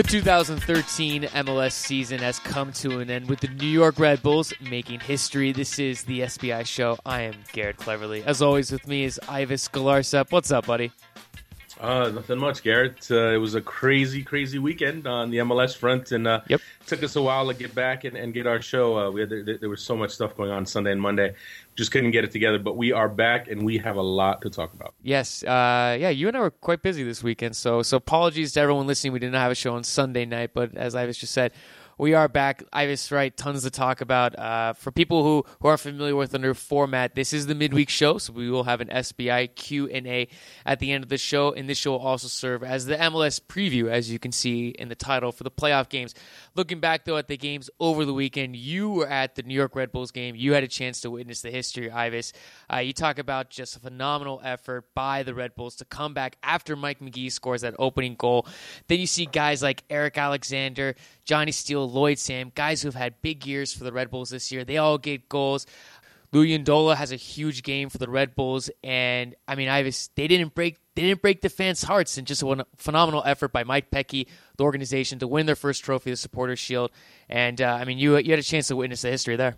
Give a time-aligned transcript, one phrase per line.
[0.00, 4.50] The 2013 MLS season has come to an end with the New York Red Bulls
[4.58, 5.52] making history.
[5.52, 6.96] This is the SBI show.
[7.04, 8.24] I am Garrett Cleverly.
[8.24, 10.32] As always, with me is Ives Galarcep.
[10.32, 10.90] What's up, buddy?
[11.80, 13.10] Uh, nothing much, Garrett.
[13.10, 16.60] Uh, it was a crazy, crazy weekend on the MLS front, and uh, yep.
[16.84, 18.98] took us a while to get back and, and get our show.
[18.98, 21.34] Uh, we had there, there, was so much stuff going on Sunday and Monday,
[21.76, 22.58] just couldn't get it together.
[22.58, 24.92] But we are back, and we have a lot to talk about.
[25.02, 28.60] Yes, uh, yeah, you and I were quite busy this weekend, so so apologies to
[28.60, 29.14] everyone listening.
[29.14, 31.52] We did not have a show on Sunday night, but as Ives just said,
[32.00, 32.64] we are back.
[32.72, 34.38] Ives right, tons to talk about.
[34.38, 37.90] Uh, for people who, who are familiar with the new format, this is the midweek
[37.90, 40.26] show, so we will have an SBI Q and A
[40.64, 43.38] at the end of the show, and this show will also serve as the MLS
[43.38, 46.14] preview, as you can see in the title for the playoff games.
[46.54, 49.76] Looking back though at the games over the weekend, you were at the New York
[49.76, 50.34] Red Bulls game.
[50.34, 52.32] You had a chance to witness the history, Ives.
[52.72, 56.38] Uh, you talk about just a phenomenal effort by the Red Bulls to come back
[56.42, 58.46] after Mike Magee scores that opening goal.
[58.88, 60.94] Then you see guys like Eric Alexander,
[61.30, 64.64] Johnny Steele, Lloyd Sam, guys who've had big years for the Red Bulls this year.
[64.64, 65.64] They all get goals.
[66.32, 70.26] Luyindula has a huge game for the Red Bulls, and I mean, I was, they
[70.26, 73.92] didn't break they didn't break the fans' hearts, and just a phenomenal effort by Mike
[73.92, 76.90] Petke, the organization, to win their first trophy, the Supporters Shield.
[77.28, 79.54] And uh, I mean, you you had a chance to witness the history there.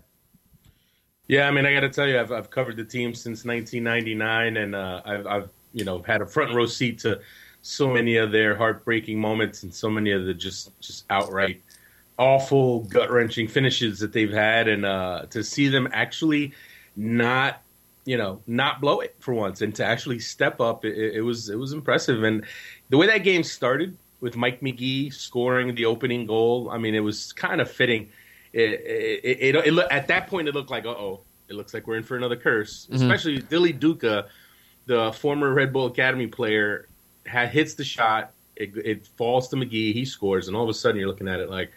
[1.27, 4.59] Yeah, I mean, I got to tell you, I've, I've covered the team since 1999,
[4.59, 7.23] and uh, I've, I've you know had a front row seat to
[7.63, 11.63] so many of their heartbreaking moments and so many of the just just outright
[12.19, 16.53] awful, gut wrenching finishes that they've had, and uh, to see them actually
[16.95, 17.61] not,
[18.05, 21.49] you know, not blow it for once, and to actually step up, it, it was
[21.49, 22.23] it was impressive.
[22.23, 22.45] And
[22.91, 27.01] the way that game started with Mike Magee scoring the opening goal, I mean, it
[27.01, 28.11] was kind of fitting.
[28.53, 31.87] It, it, it, it at that point, it looked like, uh oh, it looks like
[31.87, 32.87] we're in for another curse.
[32.87, 33.03] Mm-hmm.
[33.03, 34.27] Especially Dilly Duka,
[34.87, 36.87] the former Red Bull Academy player,
[37.27, 38.33] had hits the shot.
[38.57, 39.93] It, it falls to Magee.
[39.93, 41.71] He scores, and all of a sudden, you're looking at it like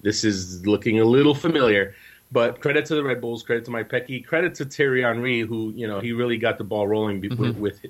[0.00, 1.94] this is looking a little familiar.
[2.30, 5.72] But credit to the Red Bulls, credit to Mike Petke, credit to Thierry Henry, who
[5.74, 7.40] you know he really got the ball rolling mm-hmm.
[7.40, 7.80] with, with,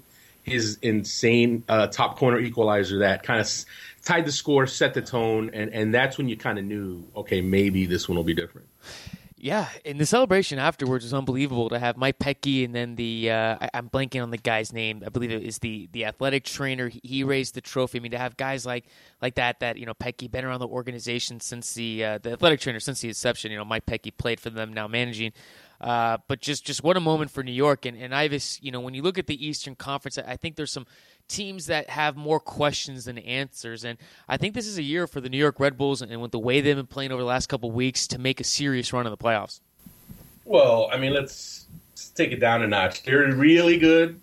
[0.48, 3.48] his insane uh, top corner equalizer that kind of
[4.02, 7.40] tied the score, set the tone, and and that's when you kind of knew, okay,
[7.40, 8.66] maybe this one will be different.
[9.40, 13.56] Yeah, and the celebration afterwards was unbelievable to have Mike Petke and then the uh,
[13.60, 15.04] I, am blanking on the guy's name.
[15.06, 16.88] I believe it is the the athletic trainer.
[16.88, 17.98] He, he, raised the trophy.
[17.98, 18.86] I mean, to have guys like
[19.22, 22.58] like that that you know Petke been around the organization since the uh, the athletic
[22.58, 23.52] trainer since the inception.
[23.52, 25.32] You know, Mike Petke played for them now managing.
[25.80, 28.58] Uh, but just just what a moment for New York and and Ives.
[28.62, 30.86] You know, when you look at the Eastern Conference, I think there's some
[31.28, 33.84] teams that have more questions than answers.
[33.84, 36.32] And I think this is a year for the New York Red Bulls and with
[36.32, 39.06] the way they've been playing over the last couple weeks to make a serious run
[39.06, 39.60] in the playoffs.
[40.44, 43.02] Well, I mean, let's, let's take it down a notch.
[43.02, 44.18] They're really good.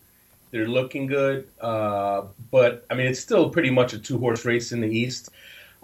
[0.50, 1.48] They're looking good.
[1.62, 5.30] Uh, but, I mean, it's still pretty much a two horse race in the East.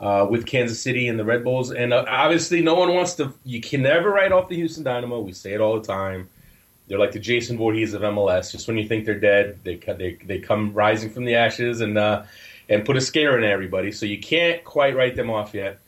[0.01, 3.31] Uh, with Kansas City and the Red Bulls, and uh, obviously, no one wants to.
[3.45, 5.19] You can never write off the Houston Dynamo.
[5.19, 6.27] We say it all the time
[6.91, 8.51] they're like the Jason Voorhees of MLS.
[8.51, 11.97] Just when you think they're dead, they they they come rising from the ashes and
[11.97, 12.23] uh,
[12.67, 13.93] and put a scare in everybody.
[13.93, 15.79] So you can't quite write them off yet.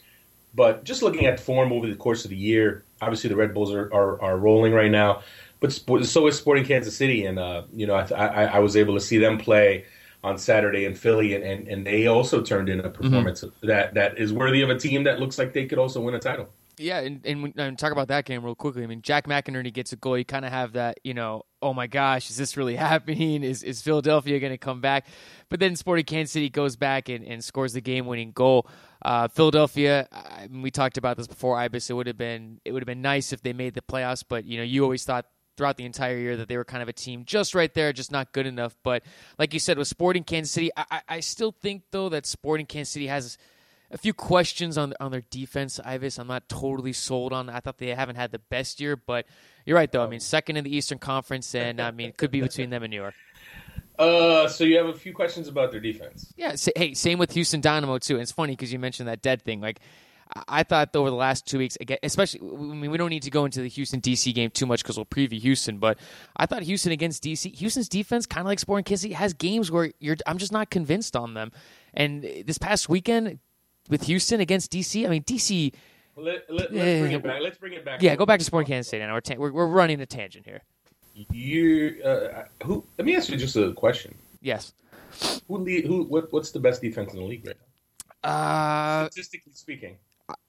[0.56, 3.54] But just looking at the form over the course of the year, obviously the Red
[3.54, 5.24] Bulls are are, are rolling right now.
[5.60, 8.94] But so is Sporting Kansas City, and uh, you know I, I, I was able
[8.94, 9.84] to see them play
[10.24, 13.02] on Saturday in Philly, and, and, and they also turned in a mm-hmm.
[13.02, 13.68] performance mm-hmm.
[13.68, 16.20] that that is worthy of a team that looks like they could also win a
[16.20, 16.50] title.
[16.78, 18.84] Yeah, and, and, and, talk about that game real quickly.
[18.84, 20.18] I mean, Jack McInerney gets a goal.
[20.18, 23.44] You kind of have that, you know, oh my gosh, is this really happening?
[23.44, 25.06] Is is Philadelphia going to come back?
[25.50, 28.68] But then Sporting Kansas City goes back and, and scores the game winning goal.
[29.04, 31.90] Uh, Philadelphia, I mean, we talked about this before, Ives.
[31.90, 34.46] It would have been it would have been nice if they made the playoffs, but
[34.46, 35.26] you know, you always thought
[35.56, 38.12] throughout the entire year that they were kind of a team just right there, just
[38.12, 38.76] not good enough.
[38.84, 39.04] But
[39.38, 42.94] like you said, with Sporting Kansas City, I, I still think though that Sporting Kansas
[42.94, 43.38] City has
[43.92, 46.18] a few questions on on their defense, Ives.
[46.18, 47.50] I'm not totally sold on.
[47.50, 49.26] I thought they haven't had the best year, but
[49.66, 50.04] you're right though.
[50.04, 52.84] I mean, second in the Eastern Conference, and I mean, it could be between them
[52.84, 53.16] and New York.
[54.00, 56.34] Uh, so you have a few questions about their defense.
[56.36, 56.56] Yeah.
[56.76, 58.16] hey, same with Houston Dynamo too.
[58.16, 59.62] And it's funny because you mentioned that dead thing.
[59.62, 59.80] Like,
[60.48, 63.46] I thought over the last two weeks, especially, I mean, we don't need to go
[63.46, 66.00] into the Houston DC game too much because we'll preview Houston, but
[66.38, 69.92] I thought Houston against DC, Houston's defense, kind of like Sporting Kansas has games where
[70.00, 71.52] you're, I'm just not convinced on them.
[71.94, 73.40] And this past weekend,
[73.90, 75.06] with Houston against DC.
[75.06, 75.74] I mean, DC.
[76.16, 77.42] Let, us let, bring it back.
[77.42, 78.02] Let's bring it back.
[78.02, 79.00] Yeah, go back to Sporting Kansas State.
[79.00, 80.62] Now we're, ta- we're, we're running a tangent here.
[81.32, 82.84] You, uh, who?
[82.98, 84.16] Let me ask you just a question.
[84.42, 84.74] Yes.
[85.48, 85.86] Who lead?
[85.86, 86.04] Who?
[86.04, 87.56] What, what's the best defense in the league right
[88.24, 88.30] now?
[88.30, 89.98] Uh, Statistically speaking.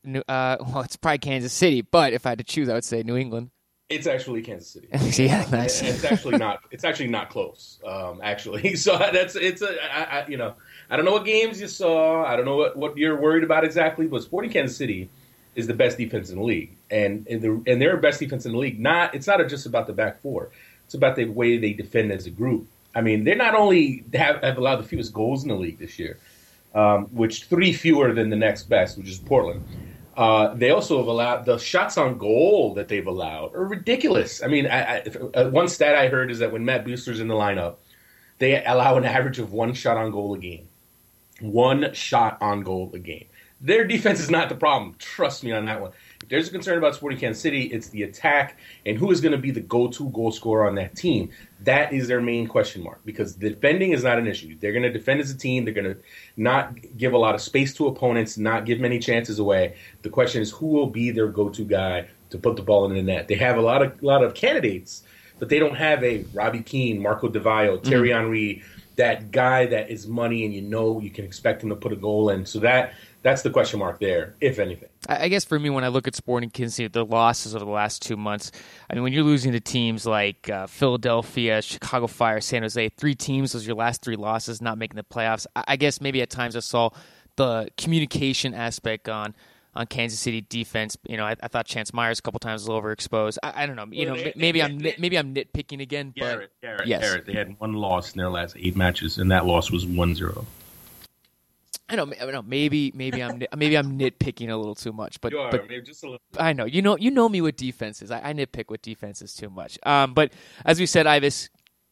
[0.07, 2.85] Uh, uh, well, it's probably Kansas City, but if I had to choose, I would
[2.85, 3.51] say New England.
[3.91, 4.89] It's actually Kansas City.
[5.23, 5.83] yeah, nice.
[5.83, 6.61] It's actually not.
[6.71, 7.79] It's actually not close.
[7.87, 10.55] Um, actually, so that's it's a I, I, you know
[10.91, 12.25] I don't know what games you saw.
[12.25, 15.11] I don't know what, what you're worried about exactly, but Sporting Kansas City
[15.55, 18.53] is the best defense in the league, and and, the, and they're best defense in
[18.53, 18.81] the league.
[18.81, 20.51] Not it's not just about the back four.
[20.87, 22.67] It's about the way they defend as a group.
[22.95, 25.99] I mean, they're not only have, have allowed the fewest goals in the league this
[25.99, 26.19] year,
[26.75, 29.65] um, which three fewer than the next best, which is Portland.
[30.17, 34.43] Uh, they also have allowed the shots on goal that they've allowed are ridiculous.
[34.43, 35.03] I mean, I, I,
[35.35, 37.77] uh, one stat I heard is that when Matt Besler's in the lineup,
[38.39, 40.69] they allow an average of one shot on goal a game.
[41.41, 43.27] One shot on goal a game.
[43.61, 44.95] Their defense is not the problem.
[44.99, 45.93] Trust me on that one.
[46.25, 48.57] If there's a concern about Sporting Kansas City, it's the attack
[48.87, 51.29] and who is going to be the go-to goal scorer on that team.
[51.61, 54.57] That is their main question mark because defending is not an issue.
[54.59, 55.67] They're going to defend as a team.
[55.67, 55.99] They're going to
[56.39, 59.77] not give a lot of space to opponents, not give many chances away.
[60.01, 63.03] The question is who will be their go-to guy to put the ball in the
[63.03, 63.29] net.
[63.29, 65.03] They have a lot of lot of candidates,
[65.39, 68.19] but they don't have a Robbie Keane, Marco Di Vaio, Thierry mm-hmm.
[68.19, 68.63] Henry,
[68.97, 71.97] that guy that is money and you know you can expect him to put a
[71.97, 72.47] goal in.
[72.47, 72.95] So that
[73.25, 74.91] that's the question mark there, if anything.
[75.09, 77.71] I guess for me, when I look at Sporting Kansas City, the losses over the
[77.71, 78.53] last two months,
[78.89, 83.15] I mean, when you're losing to teams like uh, Philadelphia, Chicago Fire, San Jose, three
[83.15, 85.47] teams, those are your last three losses, not making the playoffs.
[85.57, 86.91] I guess maybe at times I saw
[87.37, 89.35] the communication aspect on
[89.75, 90.99] on Kansas City defense.
[91.09, 93.39] You know, I, I thought Chance Myers a couple times was overexposed.
[93.43, 93.87] I, I don't know.
[93.91, 96.13] You well, know, they, maybe they, I'm they, maybe I'm nitpicking again.
[96.15, 97.01] Garrett, but Garrett, yes.
[97.01, 100.45] Garrett, they had one loss in their last eight matches, and that loss was 1-0.
[101.89, 102.43] I know, I know.
[102.43, 106.07] Maybe, maybe I'm maybe I'm nitpicking a little too much, but are, but just a
[106.07, 106.21] little.
[106.39, 108.11] I know you know you know me with defenses.
[108.11, 109.79] I, I nitpick with defenses too much.
[109.85, 110.33] Um, but
[110.65, 111.51] as we said, Ives,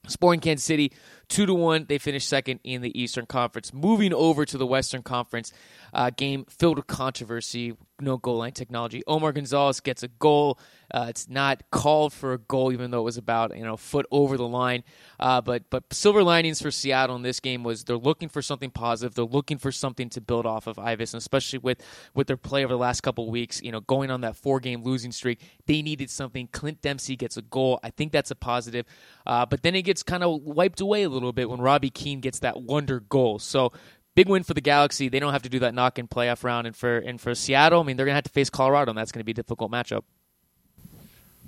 [0.09, 0.93] Sporting Kansas City
[1.33, 1.87] two to one.
[1.89, 3.73] They finished second in the Eastern Conference.
[3.73, 5.51] Moving over to the Western Conference,
[5.95, 9.03] uh, game filled with controversy, no goal line technology.
[9.07, 10.59] Omar Gonzalez gets a goal.
[10.93, 14.07] Uh, it's not called for a goal, even though it was about you know foot
[14.11, 14.85] over the line.
[15.19, 18.71] Uh, but but silver linings for Seattle in this game was they're looking for something
[18.71, 19.15] positive.
[19.15, 21.83] They're looking for something to build off of Ives, and especially with
[22.15, 23.63] with their play over the last couple weeks.
[23.63, 26.49] You know, going on that four game losing streak, they needed something.
[26.53, 27.81] Clint Dempsey gets a goal.
[27.83, 28.85] I think that's a positive.
[29.27, 32.21] Uh, but then it gets kind of wiped away a little bit when Robbie Keane
[32.21, 33.39] gets that wonder goal.
[33.39, 33.73] So
[34.15, 35.09] big win for the Galaxy.
[35.09, 37.81] They don't have to do that knock in playoff round, and for and for Seattle,
[37.81, 39.35] I mean, they're going to have to face Colorado, and that's going to be a
[39.35, 40.03] difficult matchup.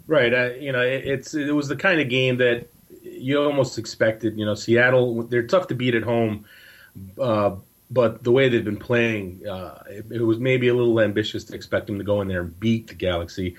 [0.06, 0.32] Right.
[0.32, 2.68] Uh, you know, it, it's it was the kind of game that
[3.02, 4.38] you almost expected.
[4.38, 6.44] You know, Seattle they're tough to beat at home,
[7.20, 7.56] uh,
[7.90, 11.54] but the way they've been playing, uh, it, it, was maybe a little ambitious to
[11.54, 13.56] expect them to go in there and beat the Galaxy.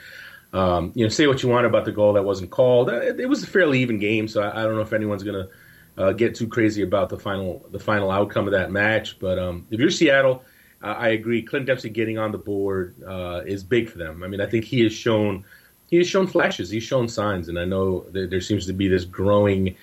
[0.53, 2.89] Um, you know, say what you want about the goal that wasn't called.
[2.89, 5.23] Uh, it, it was a fairly even game, so I, I don't know if anyone's
[5.23, 5.49] going to
[5.97, 9.19] uh, get too crazy about the final the final outcome of that match.
[9.19, 10.43] But um, if you're Seattle,
[10.83, 11.41] uh, I agree.
[11.41, 14.23] Clint Dempsey getting on the board uh, is big for them.
[14.23, 15.43] I mean, I think he has shown
[15.89, 16.69] he has shown flashes.
[16.69, 19.75] He's shown signs, and I know there, seems to be this growing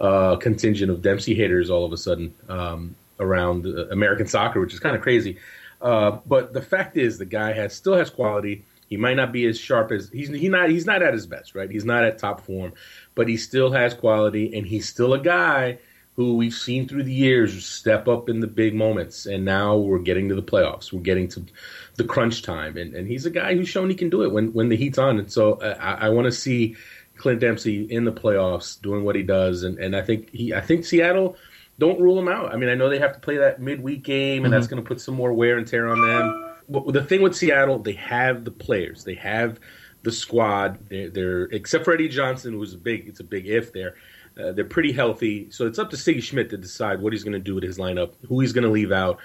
[0.00, 4.80] uh, contingent of Dempsey haters all of a sudden um, around American soccer, which is
[4.80, 5.38] kind of crazy.
[5.80, 8.64] Uh, but the fact is, the guy has still has quality.
[8.88, 11.54] He might not be as sharp as he's he not he's not at his best,
[11.54, 11.70] right?
[11.70, 12.72] He's not at top form,
[13.14, 15.78] but he still has quality, and he's still a guy
[16.16, 19.26] who we've seen through the years step up in the big moments.
[19.26, 20.92] And now we're getting to the playoffs.
[20.92, 21.44] We're getting to
[21.96, 24.52] the crunch time, and, and he's a guy who's shown he can do it when
[24.52, 25.18] when the heat's on.
[25.18, 26.76] And so uh, I, I want to see
[27.16, 30.60] Clint Dempsey in the playoffs doing what he does, and, and I think he I
[30.60, 31.36] think Seattle
[31.78, 32.52] don't rule him out.
[32.52, 34.52] I mean, I know they have to play that midweek game, and mm-hmm.
[34.52, 36.53] that's going to put some more wear and tear on them.
[36.68, 39.60] The thing with Seattle, they have the players, they have
[40.04, 40.78] the squad.
[40.88, 43.08] They're, they're except for Eddie Johnson, who's a big.
[43.08, 43.96] It's a big if there.
[44.38, 47.34] Uh, they're pretty healthy, so it's up to Sigi Schmidt to decide what he's going
[47.34, 49.20] to do with his lineup, who he's going to leave out,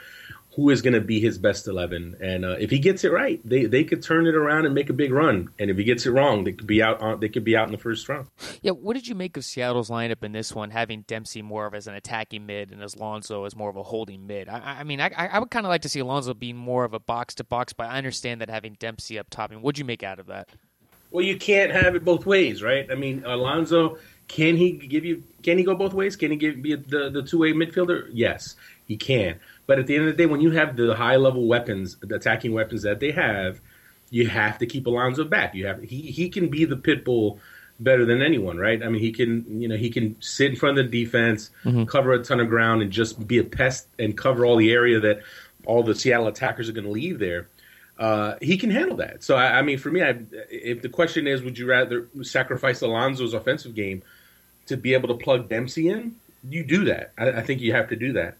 [0.55, 3.39] who is going to be his best eleven, and uh, if he gets it right,
[3.45, 5.49] they they could turn it around and make a big run.
[5.59, 7.67] And if he gets it wrong, they could be out on they could be out
[7.67, 8.27] in the first round.
[8.61, 11.75] Yeah, what did you make of Seattle's lineup in this one, having Dempsey more of
[11.75, 14.49] as an attacking mid and as Alonso as more of a holding mid?
[14.49, 16.93] I, I mean, I, I would kind of like to see Alonso being more of
[16.93, 19.51] a box to box, but I understand that having Dempsey up top.
[19.51, 20.49] I mean, what'd you make out of that?
[21.11, 22.87] Well, you can't have it both ways, right?
[22.91, 23.97] I mean, Alonso
[24.29, 25.23] can he give you?
[25.43, 26.15] Can he go both ways?
[26.15, 28.09] Can he give be the the two way midfielder?
[28.13, 29.39] Yes, he can.
[29.69, 32.15] But at the end of the day, when you have the high level weapons, the
[32.15, 33.61] attacking weapons that they have,
[34.09, 35.53] you have to keep Alonso back.
[35.53, 37.39] You have he he can be the pit bull
[37.79, 38.81] better than anyone, right?
[38.81, 41.83] I mean, he can you know he can sit in front of the defense, mm-hmm.
[41.83, 44.99] cover a ton of ground, and just be a pest and cover all the area
[45.01, 45.21] that
[45.65, 47.47] all the Seattle attackers are going to leave there
[47.99, 49.23] uh, he can handle that.
[49.23, 50.17] So I, I mean, for me, I,
[50.49, 54.03] if the question is, would you rather sacrifice Alonso's offensive game
[54.67, 56.15] to be able to plug Dempsey in?
[56.49, 57.11] You do that.
[57.17, 58.38] I, I think you have to do that.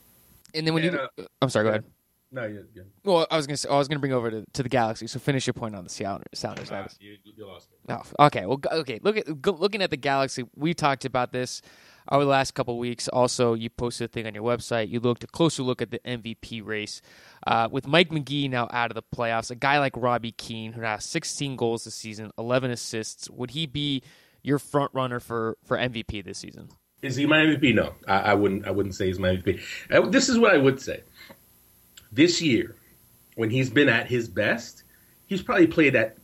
[0.54, 1.86] And then when and, you, uh, I'm sorry, go ahead.
[2.32, 2.86] No, you're good.
[3.04, 5.08] Well, I was gonna say, I was gonna bring over to, to the Galaxy.
[5.08, 6.28] So finish your point on the Sounders.
[6.34, 6.70] Sounders.
[6.72, 7.96] Ah, you, you lost me.
[7.96, 8.46] Oh, okay.
[8.46, 9.00] Well, okay.
[9.02, 10.44] Look at go, looking at the Galaxy.
[10.56, 11.64] We talked about this
[12.12, 13.08] over the last couple of weeks.
[13.08, 14.90] Also, you posted a thing on your website.
[14.90, 17.02] You looked a closer look at the MVP race
[17.48, 19.50] uh, with Mike Magee now out of the playoffs.
[19.50, 23.28] A guy like Robbie Keane, who has 16 goals this season, 11 assists.
[23.32, 24.04] Would he be
[24.44, 26.70] your front runner for for MVP this season?
[27.02, 27.74] Is he my MVP?
[27.76, 28.68] No, I, I wouldn't.
[28.68, 29.62] I wouldn't say he's my MVP.
[29.90, 31.02] Uh, this is what I would say.
[32.12, 32.76] This year,
[33.36, 34.84] when he's been at his best,
[35.28, 36.18] he's probably played at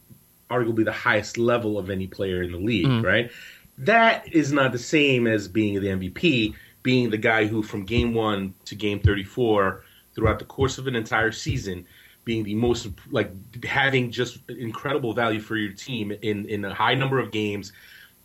[0.50, 2.86] arguably the highest level of any player in the league.
[2.86, 3.04] Mhm.
[3.04, 3.32] Right?
[3.80, 8.14] That is not the same as being the MVP, being the guy who, from game
[8.14, 11.86] one to game thirty-four, throughout the course of an entire season,
[12.26, 13.32] being the most like
[13.64, 17.72] having just incredible value for your team in in a high number of games,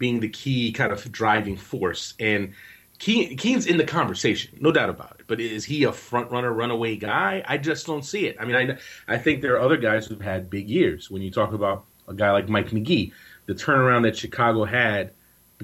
[0.01, 2.15] being the key kind of driving force.
[2.19, 2.55] And
[2.99, 5.27] Keane, Keane's in the conversation, no doubt about it.
[5.29, 7.45] But is he a front runner, runaway guy?
[7.47, 8.37] I just don't see it.
[8.41, 11.09] I mean, I I think there are other guys who've had big years.
[11.11, 13.13] When you talk about a guy like Mike Magee,
[13.47, 15.13] the turnaround that Chicago had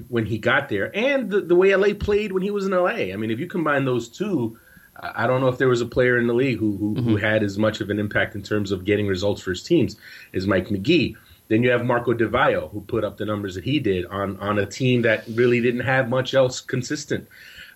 [0.07, 3.11] when he got there, and the, the way LA played when he was in LA.
[3.11, 4.57] I mean, if you combine those two,
[4.99, 7.25] I don't know if there was a player in the league who who, who mm-hmm.
[7.25, 9.95] had as much of an impact in terms of getting results for his teams
[10.33, 11.17] as Mike Magee.
[11.47, 14.37] Then you have Marco Di Vaio, who put up the numbers that he did on
[14.39, 17.27] on a team that really didn't have much else consistent.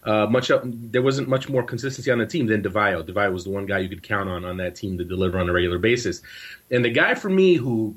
[0.03, 2.61] Uh, much up, there wasn't much more consistency on the team than.
[2.61, 5.39] Di Vaio was the one guy you could count on on that team to deliver
[5.39, 6.21] on a regular basis.
[6.71, 7.95] And the guy for me who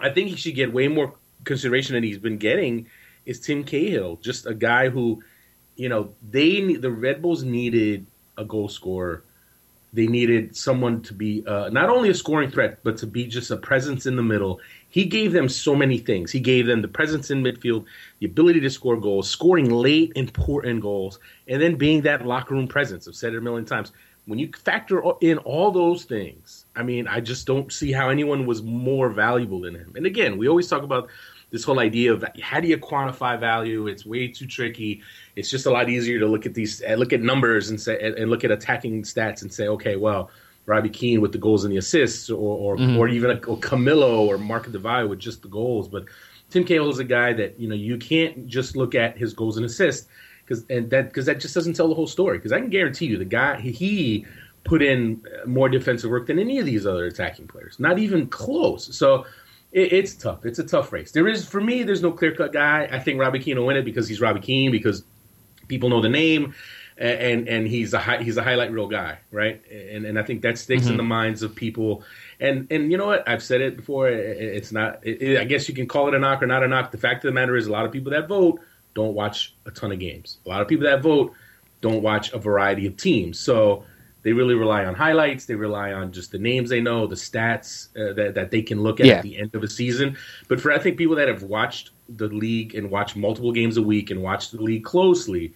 [0.00, 1.14] I think he should get way more
[1.44, 2.86] consideration than he's been getting
[3.26, 4.16] is Tim Cahill.
[4.16, 5.22] Just a guy who,
[5.76, 9.22] you know, they the Red Bulls needed a goal scorer.
[9.92, 13.50] They needed someone to be uh, not only a scoring threat, but to be just
[13.50, 14.60] a presence in the middle.
[14.90, 16.32] He gave them so many things.
[16.32, 17.84] He gave them the presence in midfield,
[18.18, 21.18] the ability to score goals, scoring late important goals,
[21.48, 23.06] and then being that locker room presence.
[23.06, 23.92] I've said it a million times.
[24.26, 28.46] When you factor in all those things, I mean, I just don't see how anyone
[28.46, 29.92] was more valuable than him.
[29.96, 31.08] And again, we always talk about
[31.50, 33.86] this whole idea of how do you quantify value?
[33.88, 35.02] It's way too tricky.
[35.36, 38.30] It's just a lot easier to look at these, look at numbers and say, and
[38.30, 40.30] look at attacking stats and say, okay, well,
[40.66, 42.98] Robbie Keane with the goals and the assists, or or, Mhm.
[42.98, 45.88] or even a, or Camilo or Marco Di Vaio with just the goals.
[45.88, 46.04] But
[46.50, 49.56] Tim Cahill is a guy that you know you can't just look at his goals
[49.56, 50.08] and assists
[50.44, 52.38] because and that because that just doesn't tell the whole story.
[52.38, 54.26] Because I can guarantee you, the guy he, he
[54.64, 58.94] put in more defensive work than any of these other attacking players, not even close.
[58.96, 59.24] So
[59.72, 60.44] it, it's tough.
[60.44, 61.12] It's a tough race.
[61.12, 62.88] There is for me, there's no clear cut guy.
[62.92, 65.02] I think Robbie Keane will win it because he's Robbie Keane because
[65.68, 66.54] people know the name.
[67.00, 69.62] And and he's a hi- he's a highlight reel guy, right?
[69.72, 70.96] And and I think that sticks in Mhm.
[70.98, 72.04] the minds of people.
[72.40, 73.26] And and you know what?
[73.26, 74.10] I've said it before.
[74.10, 75.00] it- It's not.
[75.02, 76.90] It- I guess you can call it a knock or not a knock.
[76.92, 78.60] The fact of the matter is, a lot of people that vote
[78.92, 80.38] don't watch a ton of games.
[80.44, 81.32] A lot of people that vote
[81.80, 83.38] don't watch a variety of teams.
[83.38, 83.84] So
[84.22, 85.46] they really rely on highlights.
[85.46, 88.82] They rely on just the names they know, the stats uh, that, that they can
[88.82, 89.14] look at Yeah.
[89.14, 90.18] at the end of a season.
[90.48, 93.82] But for I think people that have watched the league and watched multiple games a
[93.82, 95.54] week and watched the league closely,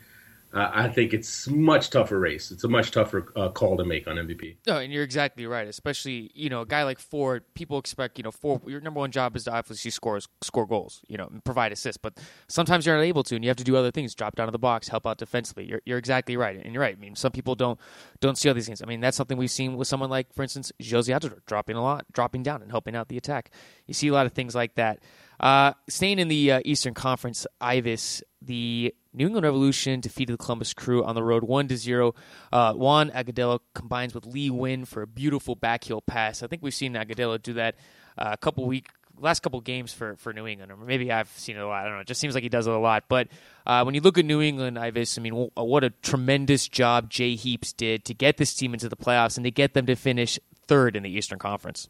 [0.55, 2.53] uh, I think it's much tougher race.
[2.53, 4.57] It's a much tougher uh, call to make on MVP.
[4.69, 5.67] No, and you're exactly right.
[5.67, 8.63] Especially, you know, a guy like Ford, people expect, you know, Ford.
[8.67, 11.97] Your number one job is to obviously score score goals, you know, provide assists.
[11.97, 14.15] But sometimes you're not able to, and you have to do other things.
[14.15, 15.65] Drop down to the box, help out defensively.
[15.65, 16.97] You're, you're exactly right, and you're right.
[16.97, 17.81] I mean, some people don't
[18.21, 18.81] don't see all these things.
[18.81, 21.83] I mean, that's something we've seen with someone like, for instance, Jozy Altidore, dropping a
[21.83, 23.51] lot, dropping down, and helping out the attack.
[23.89, 25.01] You see a lot of things like that.
[25.41, 30.75] Uh, staying in the uh, Eastern Conference, Ives, the New England Revolution defeated the Columbus
[30.75, 32.15] Crew on the road one to zero.
[32.53, 36.43] Uh, Juan Agudelo combines with Lee Nguyen for a beautiful backheel pass.
[36.43, 37.77] I think we've seen Agudelo do that
[38.19, 38.89] uh, a couple week
[39.21, 41.83] last couple games for, for New England, or maybe I've seen it a lot.
[41.83, 42.01] I don't know.
[42.01, 43.05] It just seems like he does it a lot.
[43.09, 43.29] But
[43.67, 47.11] uh, when you look at New England, Ives, I mean, wh- what a tremendous job
[47.11, 49.95] Jay Heaps did to get this team into the playoffs and to get them to
[49.95, 51.89] finish third in the Eastern Conference.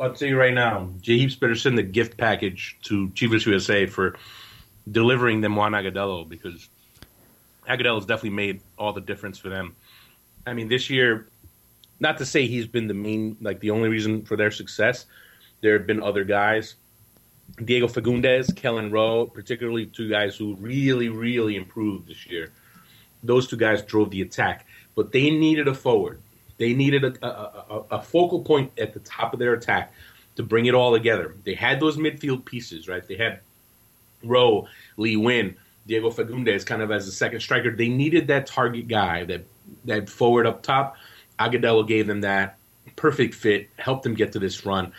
[0.00, 4.16] I'll tell you right now, Heaps better send the gift package to Chivas USA for
[4.90, 6.68] delivering them Juan Agudelo because
[7.68, 9.76] Agudelo's definitely made all the difference for them.
[10.46, 11.28] I mean, this year,
[12.00, 15.06] not to say he's been the main, like the only reason for their success.
[15.60, 16.74] There have been other guys,
[17.62, 22.50] Diego Fagundez, Kelyn Rowe, particularly two guys who really, really improved this year.
[23.22, 26.20] Those two guys drove the attack, but they needed a forward.
[26.62, 27.28] They needed a, a,
[27.74, 29.92] a, a focal point at the top of their attack
[30.36, 31.34] to bring it all together.
[31.42, 33.04] They had those midfield pieces, right?
[33.04, 33.40] They had
[34.22, 35.56] Rowe, Lee Nguyen,
[35.88, 37.72] Diego Fagundez kind of as a second striker.
[37.72, 39.42] They needed that target guy, that
[39.86, 40.96] that forward up top.
[41.40, 42.58] Agudelo gave them that
[42.94, 44.92] perfect fit, helped them get to this run.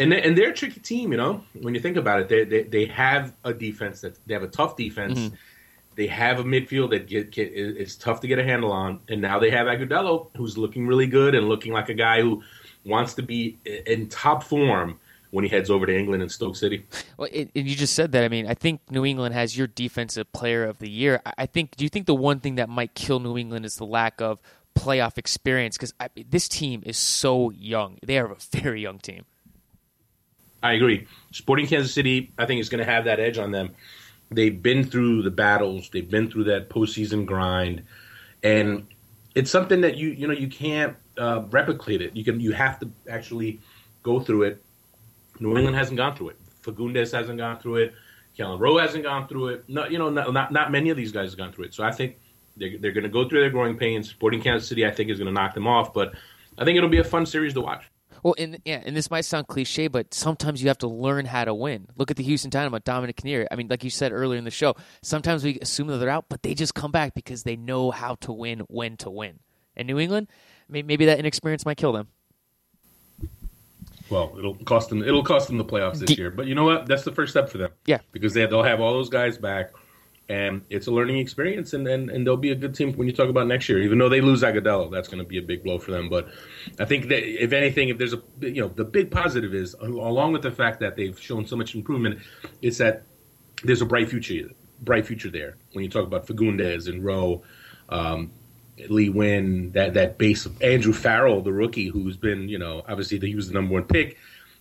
[0.00, 1.44] And and they're a tricky team, you know.
[1.62, 4.48] When you think about it, they they, they have a defense that they have a
[4.48, 5.20] tough defense.
[5.20, 5.32] Mhm.
[5.96, 9.20] They have a midfield that get, get is tough to get a handle on, and
[9.20, 12.42] now they have Agudelo, who's looking really good and looking like a guy who
[12.84, 14.98] wants to be in top form
[15.30, 16.86] when he heads over to England and Stoke City.
[17.16, 18.22] Well, and you just said that.
[18.22, 21.20] I mean, I think New England has your defensive player of the year.
[21.38, 21.76] I think.
[21.76, 24.40] Do you think the one thing that might kill New England is the lack of
[24.76, 25.76] playoff experience?
[25.76, 25.92] Because
[26.28, 27.98] this team is so young.
[28.04, 29.24] They are a very young team.
[30.62, 31.06] I agree.
[31.32, 33.74] Sporting Kansas City, I think, is going to have that edge on them.
[34.34, 35.90] They've been through the battles.
[35.90, 37.82] They've been through that postseason grind,
[38.42, 38.86] and
[39.34, 42.16] it's something that you you know you can't uh, replicate it.
[42.16, 43.60] You can you have to actually
[44.02, 44.62] go through it.
[45.40, 46.36] New England hasn't gone through it.
[46.62, 47.94] Fagundez hasn't gone through it.
[48.38, 49.64] Kelyn Rowe hasn't gone through it.
[49.68, 51.74] No, you know, not, not, not many of these guys have gone through it.
[51.74, 52.18] So I think
[52.56, 54.10] they're, they're going to go through their growing pains.
[54.10, 55.94] Sporting Kansas City, I think, is going to knock them off.
[55.94, 56.14] But
[56.58, 57.84] I think it'll be a fun series to watch.
[58.24, 61.44] Well, and yeah, and this might sound cliche, but sometimes you have to learn how
[61.44, 61.88] to win.
[61.94, 63.46] Look at the Houston Dynamo, Dominic Kinnear.
[63.50, 66.24] I mean, like you said earlier in the show, sometimes we assume that they're out,
[66.30, 69.40] but they just come back because they know how to win, when to win.
[69.76, 70.28] And New England,
[70.70, 72.08] maybe that inexperience might kill them.
[74.08, 75.02] Well, it'll cost them.
[75.02, 76.30] It'll cost them the playoffs this year.
[76.30, 76.86] But you know what?
[76.86, 77.72] That's the first step for them.
[77.84, 79.72] Yeah, because they, they'll have all those guys back
[80.28, 83.12] and it's a learning experience, and, and, and they'll be a good team when you
[83.12, 83.82] talk about next year.
[83.82, 86.08] Even though they lose Agudelo, that's going to be a big blow for them.
[86.08, 86.28] But
[86.78, 90.32] I think that if anything, if there's a you know the big positive is along
[90.32, 92.20] with the fact that they've shown so much improvement,
[92.62, 93.02] is that
[93.62, 94.50] there's a bright future
[94.80, 95.56] bright future there.
[95.72, 97.42] When you talk about Fagundez and Rowe,
[97.88, 98.32] um,
[98.88, 103.18] Lee Nguyen, that that base of Andrew Farrell, the rookie, who's been you know obviously
[103.20, 104.16] he was the number one pick.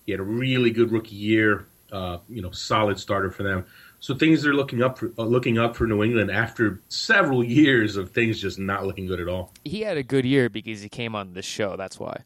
[0.05, 1.67] He had a really good rookie year.
[1.91, 3.65] Uh, you know, solid starter for them.
[4.03, 7.95] So things are looking up for uh, looking up for New England after several years
[7.95, 9.53] of things just not looking good at all.
[9.63, 11.77] He had a good year because he came on this show.
[11.77, 12.25] That's why.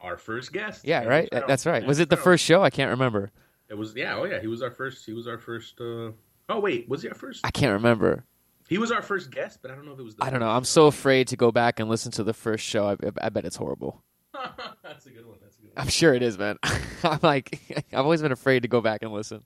[0.00, 0.84] Our first guest.
[0.84, 1.28] Yeah, right.
[1.32, 1.84] That's right.
[1.84, 2.62] Was it the first show?
[2.62, 3.32] I can't remember.
[3.68, 3.92] It was.
[3.96, 4.16] Yeah.
[4.16, 4.40] Oh, yeah.
[4.40, 5.04] He was our first.
[5.04, 5.80] He was our first.
[5.80, 6.12] Uh...
[6.48, 6.88] Oh, wait.
[6.88, 7.40] Was he our first?
[7.42, 8.24] I can't remember.
[8.68, 10.14] He was our first guest, but I don't know if it was.
[10.14, 10.50] The I don't know.
[10.50, 12.86] I'm so afraid to go back and listen to the first show.
[12.86, 14.00] I, I bet it's horrible.
[14.84, 15.38] That's a good one.
[15.42, 15.82] That's a good one.
[15.82, 16.60] I'm sure it is, man.
[17.02, 17.58] I'm like,
[17.92, 19.42] I've always been afraid to go back and listen.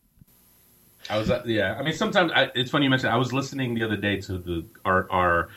[1.09, 1.77] I was, uh, yeah.
[1.79, 3.13] I mean, sometimes I, it's funny you mentioned.
[3.13, 5.49] I was listening the other day to the our, our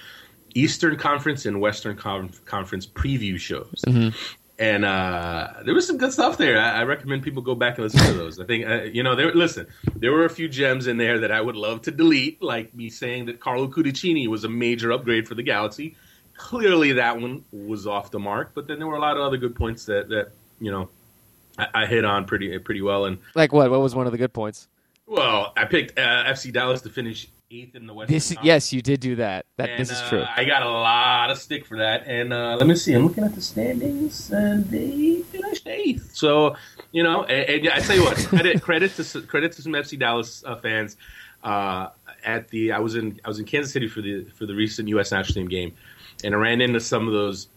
[0.54, 4.16] Eastern Conference and Western Conference preview shows, mm-hmm.
[4.58, 6.60] and uh, there was some good stuff there.
[6.60, 8.40] I, I, recommend people go back and listen to those.
[8.40, 9.34] I think uh, you know, there.
[9.34, 12.74] Listen, there were a few gems in there that I would love to delete, like
[12.76, 15.96] me saying that Carlo Cudicini was a major upgrade for the Galaxy.
[16.36, 19.38] Clearly, that one was off the mark, but then there were a lot of other
[19.38, 20.90] good points that that you know
[21.58, 23.06] I, I hit on pretty pretty well.
[23.06, 23.70] And like what?
[23.70, 24.68] What was one of the good points?
[25.10, 28.10] Well, I picked uh, FC Dallas to finish eighth in the West.
[28.10, 29.48] This, yes, you did do that.
[29.58, 30.22] That and, this is true.
[30.22, 32.93] Uh, I got a lot of stick for that, and uh, let me see.
[32.93, 36.12] I'm looking at the standings, and they finished eighth.
[36.13, 36.56] So,
[36.91, 39.98] you know, and, and I tell you what, credit credit to credit to some FC
[39.98, 40.95] Dallas uh, fans.
[41.43, 41.89] Uh,
[42.24, 44.88] at the I was in I was in Kansas City for the for the recent
[44.89, 45.12] U.S.
[45.12, 45.74] national team game,
[46.24, 47.48] and I ran into some of those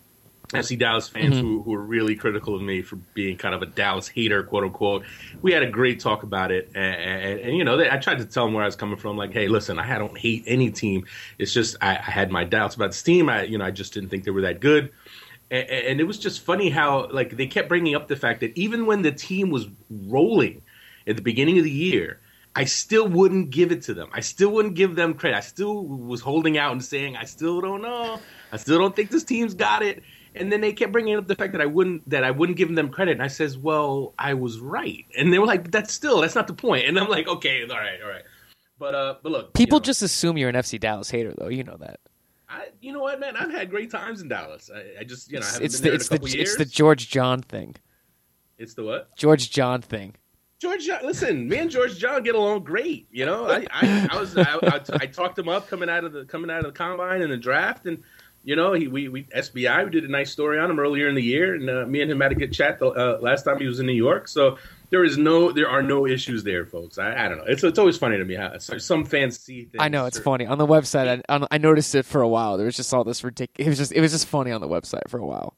[0.53, 1.47] FC Dallas fans mm-hmm.
[1.47, 4.65] who, who were really critical of me for being kind of a Dallas hater, quote
[4.65, 5.05] unquote.
[5.41, 8.19] We had a great talk about it, and, and, and you know, they, I tried
[8.19, 9.17] to tell them where I was coming from.
[9.17, 11.07] Like, hey, listen, I don't hate any team.
[11.38, 13.29] It's just I, I had my doubts about this team.
[13.29, 14.93] I, you know, I just didn't think they were that good.
[15.51, 18.57] And, and it was just funny how like they kept bringing up the fact that
[18.57, 20.62] even when the team was rolling
[21.07, 22.21] at the beginning of the year,
[22.55, 24.11] I still wouldn't give it to them.
[24.12, 25.37] I still wouldn't give them credit.
[25.37, 28.21] I still was holding out and saying, I still don't know.
[28.53, 30.03] I still don't think this team's got it.
[30.35, 32.75] And then they kept bringing up the fact that I wouldn't that I wouldn't give
[32.75, 36.21] them credit, and I says, "Well, I was right." And they were like, "That's still
[36.21, 38.23] that's not the point." And I'm like, "Okay, all right, all right."
[38.79, 41.49] But uh, but look, people you know, just assume you're an FC Dallas hater, though.
[41.49, 42.01] You know that.
[42.49, 43.37] I, you know what, man?
[43.37, 44.71] I've had great times in Dallas.
[44.75, 47.77] I, I just, you know, it's, the it's the it's the George John thing.
[48.59, 49.16] It's the what?
[49.16, 50.14] George John thing.
[50.62, 53.09] George, John, listen, me and George John get along great.
[53.11, 56.12] You know, I, I, I was, I, I, I, talked him up coming out of
[56.12, 58.01] the coming out of the combine and the draft, and
[58.45, 61.15] you know, he we, we SBI we did a nice story on him earlier in
[61.15, 63.59] the year, and uh, me and him had a good chat the, uh, last time
[63.59, 64.27] he was in New York.
[64.29, 64.59] So
[64.91, 66.99] there is no there are no issues there, folks.
[66.99, 67.45] I, I don't know.
[67.47, 69.77] It's it's always funny to me how some fans see things.
[69.79, 71.23] I know it's or, funny on the website.
[71.29, 72.57] I, I noticed it for a while.
[72.57, 73.67] There was just all this ridiculous.
[73.67, 75.55] It was just it was just funny on the website for a while.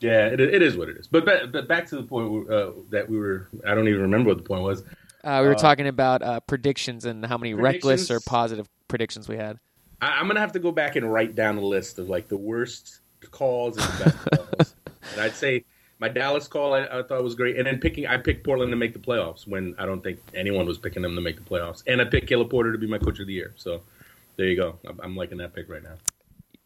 [0.00, 1.06] Yeah, it, it is what it is.
[1.06, 3.48] But back, but back to the point uh, that we were.
[3.66, 4.82] I don't even remember what the point was.
[5.22, 9.28] Uh, we were uh, talking about uh, predictions and how many reckless or positive predictions
[9.28, 9.58] we had.
[10.00, 12.36] I, am gonna have to go back and write down a list of like the
[12.36, 14.74] worst calls and the best calls.
[15.12, 15.64] And I'd say
[15.98, 18.76] my Dallas call I, I, thought was great, and then picking I picked Portland to
[18.76, 21.82] make the playoffs when I don't think anyone was picking them to make the playoffs,
[21.86, 23.54] and I picked Caleb Porter to be my coach of the year.
[23.56, 23.82] So
[24.36, 24.78] there you go.
[24.86, 25.96] I'm, I'm liking that pick right now.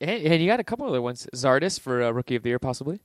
[0.00, 1.26] And you got a couple other ones.
[1.34, 3.00] Zardes for uh, rookie of the year, possibly.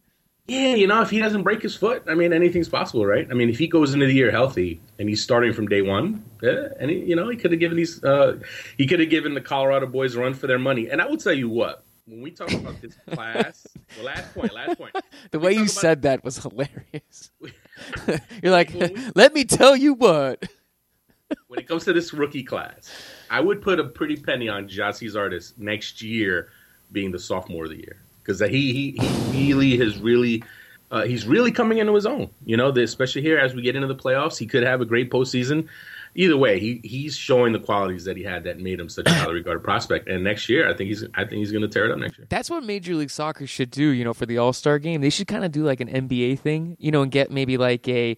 [0.49, 3.27] Yeah, you know, if he doesn't break his foot, I mean, anything's possible, right?
[3.29, 6.23] I mean, if he goes into the year healthy and he's starting from day one,
[6.41, 8.39] yeah, and he, you know, he could have given these, uh,
[8.75, 10.89] he could have given the Colorado boys a run for their money.
[10.89, 14.51] And I will tell you what, when we talk about this class, the last point,
[14.51, 14.95] last point,
[15.29, 17.31] the way you said that was hilarious.
[18.41, 18.73] You're like,
[19.15, 20.43] let me tell you what.
[21.47, 22.91] when it comes to this rookie class,
[23.29, 26.49] I would put a pretty penny on Gyasi Zardes next year
[26.91, 27.97] being the sophomore of the year
[28.29, 30.43] because he, he he really has really
[30.91, 32.29] uh, he's really coming into his own.
[32.45, 35.09] You know, especially here as we get into the playoffs, he could have a great
[35.09, 35.67] postseason.
[36.15, 39.13] Either way, he he's showing the qualities that he had that made him such a
[39.13, 40.07] highly regarded prospect.
[40.07, 42.17] And next year, I think he's I think he's going to tear it up next
[42.17, 42.27] year.
[42.29, 43.89] That's what Major League Soccer should do.
[43.89, 46.39] You know, for the All Star game, they should kind of do like an NBA
[46.39, 46.77] thing.
[46.79, 48.15] You know, and get maybe like a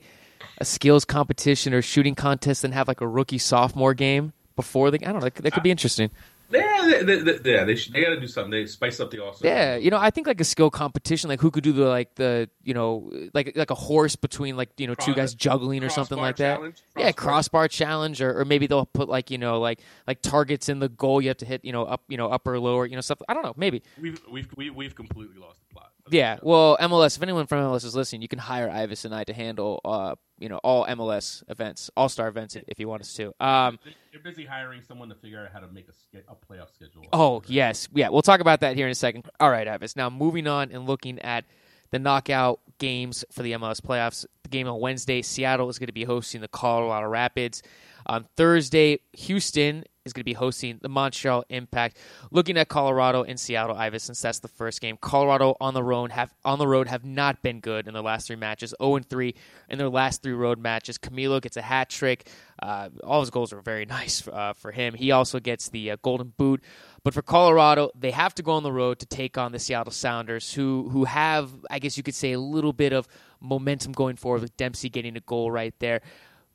[0.58, 5.06] a skills competition or shooting contest and have like a rookie sophomore game before the.
[5.06, 5.30] I don't know.
[5.30, 6.12] That could be interesting.
[6.52, 8.52] Yeah, they, they, they, yeah, they, they got to do something.
[8.52, 11.40] They spice up the all Yeah, you know, I think like a skill competition, like
[11.40, 14.88] who could do the like the you know like like a horse between like you
[14.88, 16.60] know Cross, two guys juggling or something like that.
[16.60, 17.04] Crossbar.
[17.04, 20.80] Yeah, crossbar challenge, or, or maybe they'll put like you know like like targets in
[20.80, 23.02] the goal you have to hit you know up you know upper lower you know
[23.02, 23.22] stuff.
[23.28, 23.84] I don't know, maybe.
[24.00, 25.91] We've we've we've completely lost the plot.
[26.12, 27.16] Yeah, well, MLS.
[27.16, 30.16] If anyone from MLS is listening, you can hire Ives and I to handle, uh,
[30.38, 33.34] you know, all MLS events, All Star events, if you want us to.
[33.40, 33.80] Um,
[34.12, 37.06] You're busy hiring someone to figure out how to make a, a playoff schedule.
[37.14, 38.10] Oh yes, yeah.
[38.10, 39.26] We'll talk about that here in a second.
[39.40, 39.96] All right, Ives.
[39.96, 41.46] Now moving on and looking at
[41.92, 44.26] the knockout games for the MLS playoffs.
[44.44, 47.64] The game on Wednesday, Seattle is going to be hosting the Colorado Rapids.
[48.08, 51.98] On Thursday, Houston is going to be hosting the Montreal Impact.
[52.32, 54.98] Looking at Colorado and Seattle, Ives, since that's the first game.
[55.00, 58.28] Colorado on the road have on the road have not been good in their last
[58.28, 58.74] three matches.
[58.82, 59.36] 0 and 3
[59.70, 60.98] in their last three road matches.
[60.98, 62.28] Camilo gets a hat trick.
[62.62, 64.96] Uh, all his goals are very nice uh, for him.
[64.96, 66.64] He also gets the uh, Golden Boot.
[67.04, 69.92] But for Colorado, they have to go on the road to take on the Seattle
[69.92, 73.08] Sounders, who who have, I guess you could say, a little bit of
[73.40, 76.02] momentum going forward with Dempsey getting a goal right there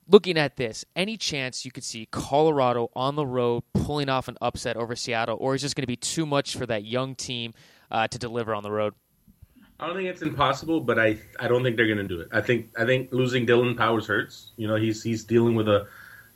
[0.09, 4.37] looking at this, any chance you could see Colorado on the road pulling off an
[4.40, 7.55] upset over Seattle, or is this going to be too much for that young team
[7.90, 8.95] uh, to deliver on the road?
[9.79, 12.29] I don't think it's impossible, but I I don't think they're going to do it.
[12.33, 14.53] I think I think losing Dillon Powers hurts.
[14.57, 15.87] You know, he's he's dealing with a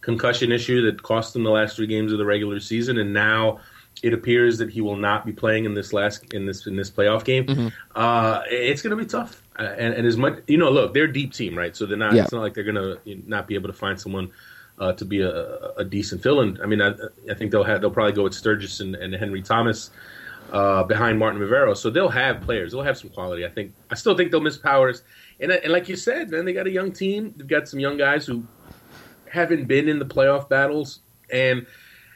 [0.03, 3.61] concussion issue that cost him the last three games of the regular season, and now
[4.03, 6.91] it appears that he will not be playing in this last in this in this
[6.91, 7.47] playoff game.
[7.47, 7.69] Mm-hmm.
[7.95, 9.43] Uh, it's going to be tough.
[9.59, 11.77] Uh, and, and, as much you know, look, they're a deep team, right?
[11.77, 12.15] So they're not.
[12.15, 12.23] Yeah.
[12.23, 14.31] It's not like they're going to not be able to find someone
[14.79, 16.59] uh, to be a, a decent fill-in.
[16.63, 16.95] I mean, I,
[17.31, 19.91] I, think they'll have they'll probably go with Sturgis and, and Hendry Thomas
[20.53, 22.73] uh, behind Martin Rivero, So they'll have players.
[22.73, 23.45] They'll have some quality.
[23.45, 23.75] I think.
[23.91, 25.03] I still think they'll miss Powers.
[25.41, 27.35] And, and like you said, man, they got a young team.
[27.37, 28.45] They've got some young guys who
[29.31, 31.01] haven't been in the playoff battles,
[31.31, 31.67] and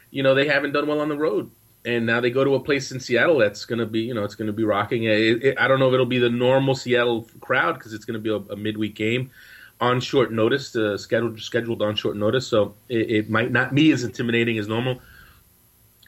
[0.09, 1.51] you know they haven't done well on the road
[1.85, 4.23] and now they go to a place in Seattle that's going to be, you know,
[4.23, 5.03] it's going to be rocking.
[5.03, 8.15] It, it, I don't know if it'll be the normal Seattle crowd because it's going
[8.15, 9.31] to be a, a, midweek game
[9.79, 13.91] on short notice, uh, scheduled scheduled on short notice, so it, it, might not be
[13.91, 15.01] as intimidating as normal.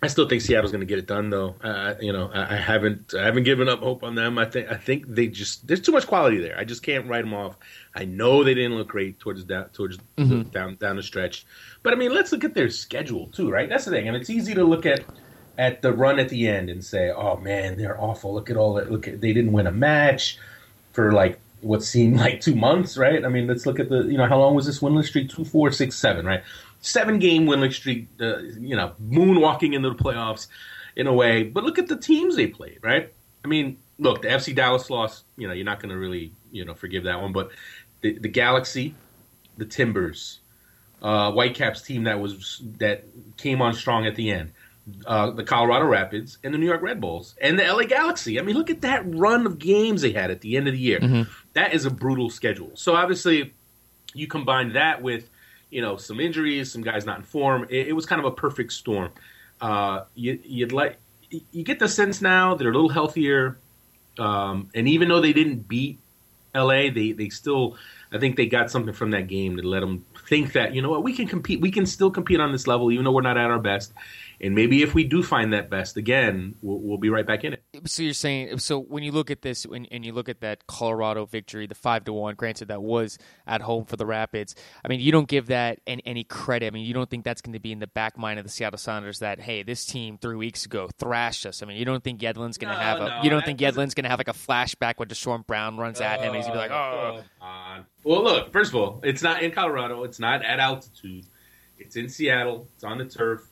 [0.01, 1.55] I still think Seattle's going to get it done, though.
[1.61, 4.37] Uh, you know, I, I, haven't I haven't given up hope on them.
[4.37, 6.57] I think I think they just there's too much quality there.
[6.57, 7.57] I just can't write them off.
[7.95, 10.43] I know they didn't look great towards down towards mm-hmm.
[10.49, 11.45] down down the stretch,
[11.83, 13.67] but I mean, let's look at their schedule too, right?
[13.67, 15.03] That's the thing, and it's easy to look at
[15.57, 18.33] at the run at the end and say, "Oh man, they're awful.
[18.33, 18.91] Look at all that.
[18.91, 20.37] Look at they didn't win a match
[20.93, 23.23] for like what seemed like two months, right?
[23.25, 25.29] I mean, let's look at the you know how long was this winless streak?
[25.29, 26.43] Two, four, six, seven, right?
[26.81, 28.07] Seven game winless streak.
[28.19, 30.47] Uh, you know, moonwalking into the playoffs
[30.95, 31.43] in a way.
[31.43, 33.13] But look at the teams they played, right?
[33.43, 35.23] I mean, look, the FC Dallas loss.
[35.37, 37.51] You know, you're not going to really you know forgive that one, but
[38.01, 38.93] the, the Galaxy,
[39.57, 40.39] the Timbers,
[41.01, 43.05] uh, Whitecaps team that was that
[43.37, 44.51] came on strong at the end
[45.05, 48.39] uh, the Colorado Rapids and the New York Red Bulls and the LA Galaxy.
[48.39, 50.79] I mean, look at that run of games they had at the end of the
[50.79, 50.99] year.
[50.99, 51.29] Mm-hmm.
[51.53, 52.71] That is a brutal schedule.
[52.75, 53.53] So obviously,
[54.13, 55.29] you combine that with
[55.69, 57.67] you know some injuries, some guys not in form.
[57.69, 59.11] It, it was kind of a perfect storm.
[59.59, 60.97] Uh, you, would like
[61.29, 63.57] you get the sense now they're a little healthier,
[64.17, 65.99] um, and even though they didn't beat
[66.55, 67.75] LA, they they still
[68.11, 70.89] I think they got something from that game to let them think that you know
[70.89, 73.37] what we can compete, we can still compete on this level even though we're not
[73.37, 73.93] at our best
[74.39, 77.53] and maybe if we do find that best again, we'll, we'll be right back in
[77.53, 77.63] it.
[77.85, 80.67] So you're saying so when you look at this and, and you look at that
[80.67, 82.35] Colorado victory, the five to one.
[82.35, 84.53] Granted, that was at home for the Rapids.
[84.83, 86.67] I mean, you don't give that any, any credit.
[86.67, 88.51] I mean, you don't think that's going to be in the back mind of the
[88.51, 91.63] Seattle Sounders that hey, this team three weeks ago thrashed us.
[91.63, 93.59] I mean, you don't think Yedlin's going to no, have a no, you don't think
[93.59, 96.45] Yedlin's going to have like a flashback when Deshorn Brown runs at him and he's
[96.45, 97.23] going to be like, oh.
[97.41, 97.83] oh.
[98.03, 100.03] Well, look, first of all, it's not in Colorado.
[100.03, 101.25] It's not at altitude.
[101.79, 102.69] It's in Seattle.
[102.75, 103.47] It's on the turf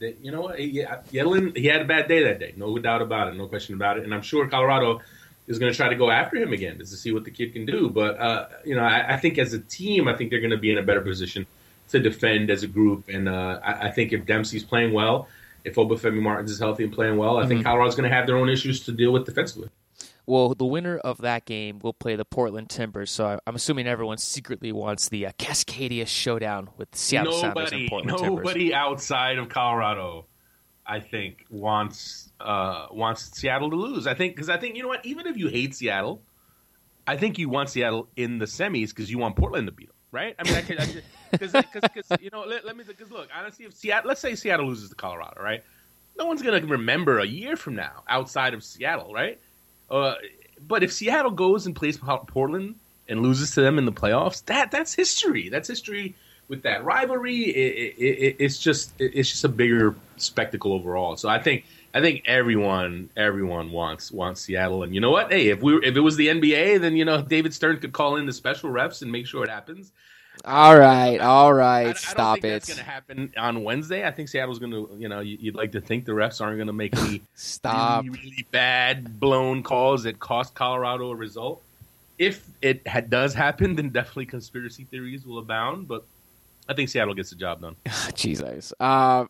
[0.00, 3.02] that you know what, he, Yedlin, he had a bad day that day, no doubt
[3.02, 4.04] about it, no question about it.
[4.04, 5.00] And I'm sure Colorado
[5.46, 7.52] is going to try to go after him again just to see what the kid
[7.52, 7.88] can do.
[7.88, 10.58] But uh, you know, I, I, think as a team, I think they're going to
[10.58, 11.46] be in a better position
[11.90, 13.08] to defend as a group.
[13.08, 15.28] And uh, I, I, think if Dempsey's playing well,
[15.64, 17.48] if Obafemi Martins is healthy and playing well, I mm-hmm.
[17.48, 19.68] think Colorado's going to have their own issues to deal with defensively.
[20.26, 23.12] Well, the winner of that game will play the Portland Timbers.
[23.12, 27.88] So I'm assuming everyone secretly wants the uh, Cascadia showdown with Seattle nobody, Sounders and
[27.88, 28.44] Portland nobody Timbers.
[28.44, 30.26] Nobody outside of Colorado,
[30.84, 34.08] I think, wants uh, wants Seattle to lose.
[34.08, 36.22] I think because I think you know what, even if you hate Seattle,
[37.06, 39.96] I think you want Seattle in the semis because you want Portland to beat them,
[40.10, 40.34] right?
[40.40, 44.20] I mean, because because you know, let, let me because look, honestly, if Seattle, let's
[44.20, 45.62] say Seattle loses to Colorado, right?
[46.18, 49.40] No one's gonna remember a year from now outside of Seattle, right?
[49.90, 50.14] Uh,
[50.66, 52.76] but if Seattle goes and plays Portland
[53.08, 55.48] and loses to them in the playoffs, that that's history.
[55.48, 56.14] That's history
[56.48, 57.42] with that rivalry.
[57.44, 61.16] It, it, it, it's just it's just a bigger spectacle overall.
[61.16, 64.82] So I think I think everyone everyone wants wants Seattle.
[64.82, 65.32] And you know what?
[65.32, 68.16] Hey, if we if it was the NBA, then you know David Stern could call
[68.16, 69.92] in the special refs and make sure it happens.
[70.44, 72.42] All right, all right, I, I stop it.
[72.42, 74.06] That's going to happen on Wednesday.
[74.06, 76.66] I think Seattle's going to, you know, you'd like to think the refs aren't going
[76.66, 81.62] to make any stop really, really, bad blown calls that cost Colorado a result.
[82.18, 85.88] If it had, does happen, then definitely conspiracy theories will abound.
[85.88, 86.04] But
[86.68, 87.76] I think Seattle gets the job done.
[88.14, 88.72] Jesus.
[88.80, 89.28] Um,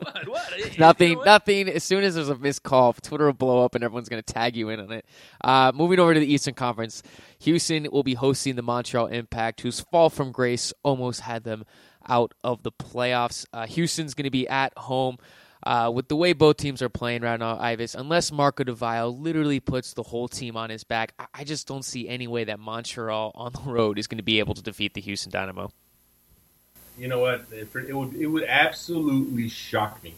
[0.00, 0.28] what?
[0.28, 0.78] What?
[0.78, 1.18] nothing.
[1.18, 1.68] Know nothing.
[1.68, 4.32] As soon as there's a missed call, Twitter will blow up and everyone's going to
[4.32, 5.06] tag you in on it.
[5.42, 7.02] Uh, moving over to the Eastern Conference,
[7.40, 11.64] Houston will be hosting the Montreal Impact, whose fall from grace almost had them
[12.08, 13.46] out of the playoffs.
[13.52, 15.18] Uh, Houston's going to be at home.
[15.62, 19.14] Uh, with the way both teams are playing right now, Ives, unless Marco Di Vaio
[19.14, 22.44] literally puts the whole team on his back, I, I just don't see any way
[22.44, 25.70] that Montreal on the road is going to be able to defeat the Houston Dynamo
[27.00, 27.46] you know what?
[27.50, 30.14] It, would it would absolutely shock me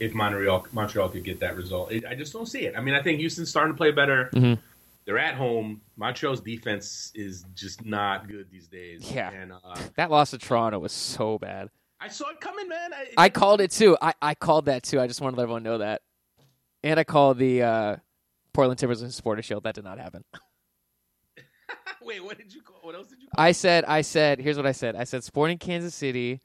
[0.00, 1.92] if Montreal Montreal could get that result.
[1.92, 2.74] It, I just don't see it.
[2.76, 4.30] I mean, I think Houston's starting to play better.
[4.32, 4.60] Mm-hmm.
[5.04, 5.82] They're at home.
[5.96, 9.10] Montreal's defense is just not good these days.
[9.12, 11.68] Yeah, and uh, that loss to Toronto was so bad.
[12.00, 12.94] I saw it coming, man.
[12.94, 13.98] I, I called it too.
[14.00, 14.98] I, I called that too.
[14.98, 16.00] I just wanted to let everyone know that.
[16.82, 17.96] And I called the uh,
[18.54, 19.64] Portland Timbers and Supporter Shield.
[19.64, 20.24] That did not happen.
[22.02, 22.76] Wait, what did you call?
[22.82, 23.28] What else did you?
[23.28, 23.44] Call?
[23.44, 24.96] I said, I said, here's what I said.
[24.96, 26.40] I said, Sporting Kansas City,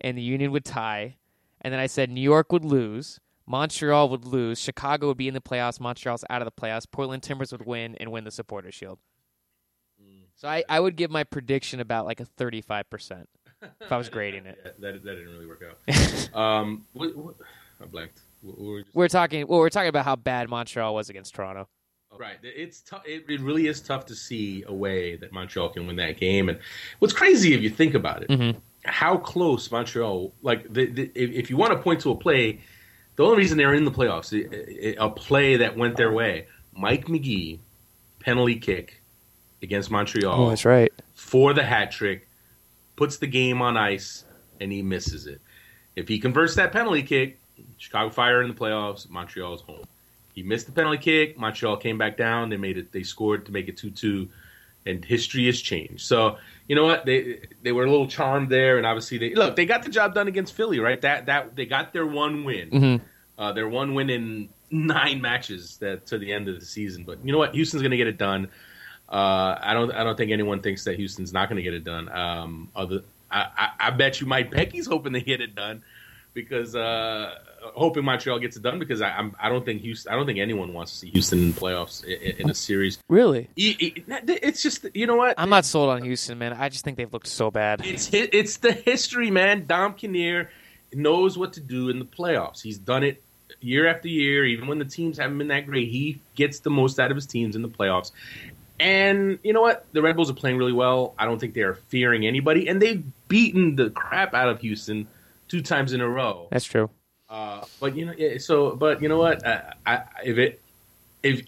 [0.00, 1.16] and the Union would tie,
[1.60, 5.34] and then I said New York would lose, Montreal would lose, Chicago would be in
[5.34, 8.72] the playoffs, Montreal's out of the playoffs, Portland Timbers would win and win the Supporter
[8.72, 8.98] Shield.
[10.02, 10.24] Mm.
[10.36, 13.28] So I, I would give my prediction about like a 35 percent
[13.80, 14.58] if I was grading it.
[14.64, 16.34] Yeah, that that didn't really work out.
[16.36, 17.34] um, what, what,
[17.80, 18.20] I blanked.
[18.42, 19.46] We're, we're talking.
[19.46, 21.68] Well, we're talking about how bad Montreal was against Toronto.
[22.18, 22.36] Right.
[22.42, 23.02] It's tough.
[23.06, 26.48] It, it, really is tough to see a way that Montreal can win that game.
[26.48, 26.58] And
[26.98, 28.58] what's crazy if you think about it, mm-hmm.
[28.84, 30.32] how close Montreal.
[30.42, 32.60] Like, the, the, if, you want to point to a play,
[33.16, 37.08] the only reason they're in the playoffs, a, a play that went their way, Mike
[37.08, 37.60] Magee
[38.20, 39.02] penalty kick
[39.62, 40.46] against Montreal.
[40.46, 40.92] Oh, that's right.
[41.14, 42.28] For the hat trick,
[42.96, 44.24] puts the game on ice,
[44.60, 45.40] and he misses it.
[45.96, 47.38] If he converts that penalty kick,
[47.78, 49.84] Chicago Fire in the playoffs, Montreal is home.
[50.32, 51.38] He missed the penalty kick.
[51.38, 52.48] Montreal came back down.
[52.48, 52.92] They made it.
[52.92, 54.28] They scored to make it two two,
[54.86, 56.06] and history has changed.
[56.06, 57.04] So you know what?
[57.04, 59.56] They they were a little charmed there, and obviously they look.
[59.56, 61.00] They got the job done against Philly, right?
[61.00, 62.70] That that they got their one win.
[62.70, 63.04] Mm-hmm.
[63.38, 67.04] Uh, their one win in nine matches that to the end of the season.
[67.04, 67.54] But you know what?
[67.54, 68.48] Houston's going to get it done.
[69.08, 69.92] Uh, I don't.
[69.92, 72.08] I don't think anyone thinks that Houston's not going to get it done.
[72.08, 75.82] Um, other, I, I, I bet you Mike Petke's hoping they get it done
[76.34, 77.38] because uh,
[77.74, 80.38] hoping Montreal gets it done because I, I'm I don't think Houston I don't think
[80.38, 82.98] anyone wants to see Houston in playoffs in, in a series.
[83.08, 83.48] Really?
[83.56, 86.52] It's just you know what I'm not sold on Houston, man.
[86.52, 87.84] I just think they've looked so bad.
[87.84, 89.66] It's it's the history, man.
[89.66, 90.50] Dom Kinnear
[90.92, 92.60] knows what to do in the playoffs.
[92.60, 93.22] He's done it
[93.60, 95.88] year after year, even when the teams haven't been that great.
[95.88, 98.10] He gets the most out of his teams in the playoffs.
[98.80, 99.86] And you know what?
[99.92, 101.14] The Red Bulls are playing really well.
[101.18, 105.06] I don't think they are fearing anybody, and they've beaten the crap out of Houston
[105.52, 106.48] two times in a row.
[106.50, 106.88] That's true.
[107.28, 109.44] Uh, but you know, so but you know what?
[109.46, 110.62] Uh, I, if it
[111.22, 111.42] if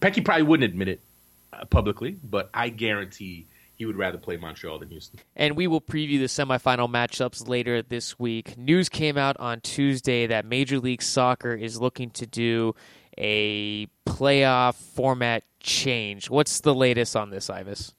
[0.00, 1.00] Petke probably wouldn't admit it
[1.52, 5.20] uh, publicly, but I guarantee he would rather play Montreal than Houston.
[5.36, 8.58] And we will preview the semifinal matchups later this week.
[8.58, 12.74] News came out on Tuesday that Major League Soccer is looking to do
[13.16, 16.30] a playoff format change.
[16.30, 17.94] What's the latest on this, Ives?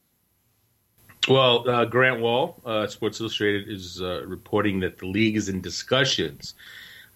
[1.28, 5.60] Well, uh, Grant Wahl, uh, Sports Illustrated, is uh, reporting that the league is in
[5.60, 6.54] discussions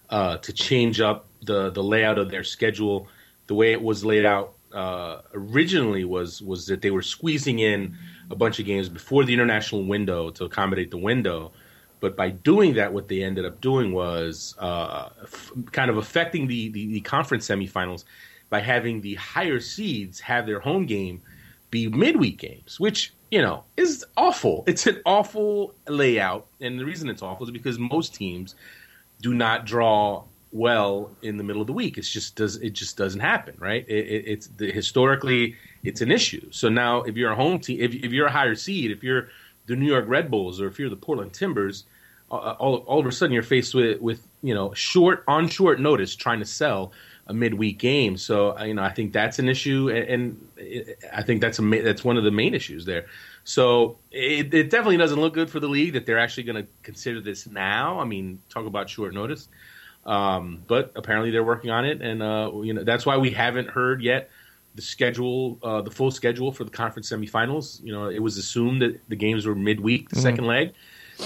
[0.10, 3.08] uh, to change up the the layout of their schedule.
[3.48, 7.98] The way it was laid out uh, originally was was that they were squeezing in
[8.30, 11.54] a bunch of games before the international window to accommodate the window.
[12.02, 16.48] But by doing that, what they ended up doing was uh, f- kind of affecting
[16.48, 18.06] the, the, the conference semifinals
[18.50, 21.22] by having the higher seeds have their home game
[21.70, 24.64] be midweek games, which you know is awful.
[24.68, 28.54] It's an awful layout, and the reason it's awful is because most teams
[29.22, 31.98] do not draw well in the middle of the week.
[31.98, 33.86] It's just does it just doesn't happen, right?
[33.88, 36.52] It, it, it's the, historically it's an issue.
[36.52, 39.30] So now if you're a home team, if, if you're a higher seed, if you're
[39.66, 41.86] the New York Red Bulls or if you're the Portland Timbers,
[42.30, 45.80] uh, all, all of a sudden you're faced with with you know short on short
[45.80, 46.92] notice trying to sell
[47.32, 48.18] a midweek game.
[48.18, 50.48] So you know, I think that's an issue, and, and
[51.14, 53.06] I think that's a that's one of the main issues there.
[53.44, 56.68] So it, it definitely doesn't look good for the league that they're actually going to
[56.84, 58.00] consider this now.
[58.00, 59.48] I mean, talk about short notice.
[60.06, 63.70] Um, but apparently they're working on it, and uh, you know that's why we haven't
[63.70, 64.30] heard yet
[64.76, 67.84] the schedule, uh, the full schedule for the conference semifinals.
[67.84, 70.24] You know, it was assumed that the games were midweek, the mm-hmm.
[70.24, 70.74] second leg,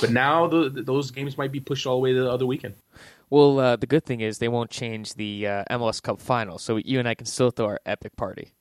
[0.01, 2.75] but now the, those games might be pushed all the way to the other weekend.
[3.29, 6.77] Well, uh, the good thing is they won't change the uh, MLS Cup final, so
[6.77, 8.53] you and I can still throw our epic party.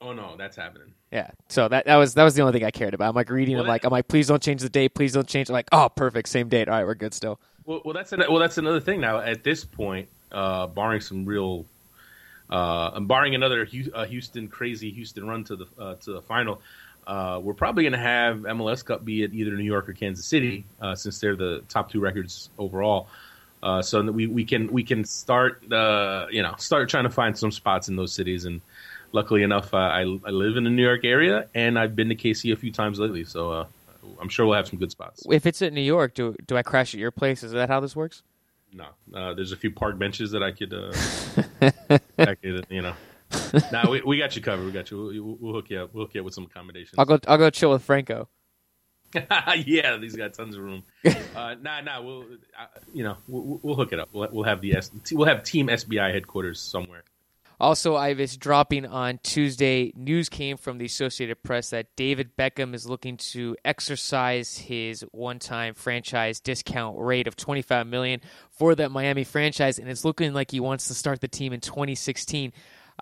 [0.00, 0.92] Oh no, that's happening.
[1.10, 1.30] Yeah.
[1.48, 3.08] So that that was that was the only thing I cared about.
[3.08, 3.54] I'm like reading.
[3.56, 4.94] Well, I'm like I'm like please don't change the date.
[4.94, 5.48] Please don't change.
[5.48, 6.68] I'm like oh perfect same date.
[6.68, 7.40] All right, we're good still.
[7.64, 9.20] Well, well that's an, well that's another thing now.
[9.20, 11.64] At this point, uh, barring some real,
[12.50, 16.60] uh, barring another uh, Houston crazy Houston run to the uh, to the final,
[17.06, 20.26] uh, we're probably going to have MLS Cup be at either New York or Kansas
[20.26, 23.08] City uh, since they're the top two records overall.
[23.62, 27.10] Uh, so that we, we can we can start uh, you know start trying to
[27.10, 28.60] find some spots in those cities and
[29.12, 32.14] luckily enough uh, I, I live in the New York area and I've been to
[32.14, 33.66] KC a few times lately so uh,
[34.20, 35.22] I'm sure we'll have some good spots.
[35.30, 37.42] If it's in New York, do do I crash at your place?
[37.42, 38.22] Is that how this works?
[38.72, 40.72] No, uh, there's a few park benches that I could,
[42.18, 42.94] I could you know.
[43.72, 44.66] nah, we, we got you covered.
[44.66, 44.98] We got you.
[44.98, 45.94] We'll, we'll, hook you up.
[45.94, 46.94] We'll hook you up with some accommodations.
[46.98, 47.18] I'll go.
[47.26, 48.28] I'll go chill with Franco.
[49.66, 50.82] yeah, he's got tons of room.
[51.36, 52.00] Uh, nah, nah.
[52.00, 52.22] We'll,
[52.58, 52.64] uh,
[52.94, 54.08] you know, we'll, we'll, hook it up.
[54.10, 57.04] We'll, we'll have the S, we'll have Team SBI headquarters somewhere.
[57.58, 59.92] Also, Ives dropping on Tuesday.
[59.96, 65.72] News came from the Associated Press that David Beckham is looking to exercise his one-time
[65.72, 70.60] franchise discount rate of 25 million for that Miami franchise, and it's looking like he
[70.60, 72.52] wants to start the team in 2016.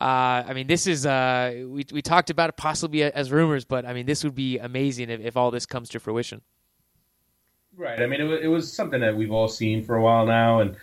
[0.01, 3.85] Uh, I mean, this is uh, we we talked about it possibly as rumors, but
[3.87, 6.43] I mean, this would be amazing if, if all this comes to fruition.
[7.77, 8.01] Right.
[8.01, 10.61] I mean, it was, it was something that we've all seen for a while now,
[10.61, 10.77] and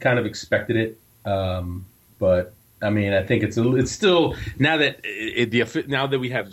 [0.00, 1.00] kind of expected it.
[1.28, 1.86] Um,
[2.18, 6.18] but I mean, I think it's a, it's still now that it, the now that
[6.18, 6.52] we have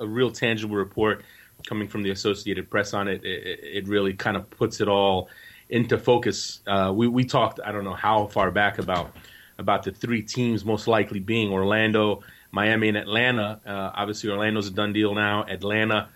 [0.00, 1.24] a real tangible report
[1.66, 5.28] coming from the Associated Press on it, it, it really kind of puts it all
[5.68, 6.60] into focus.
[6.66, 9.16] Uh, we we talked I don't know how far back about
[9.58, 13.60] about the three teams most likely being Orlando, Miami, and Atlanta.
[13.66, 15.44] Uh, obviously, Orlando's a done deal now.
[15.44, 16.08] Atlanta,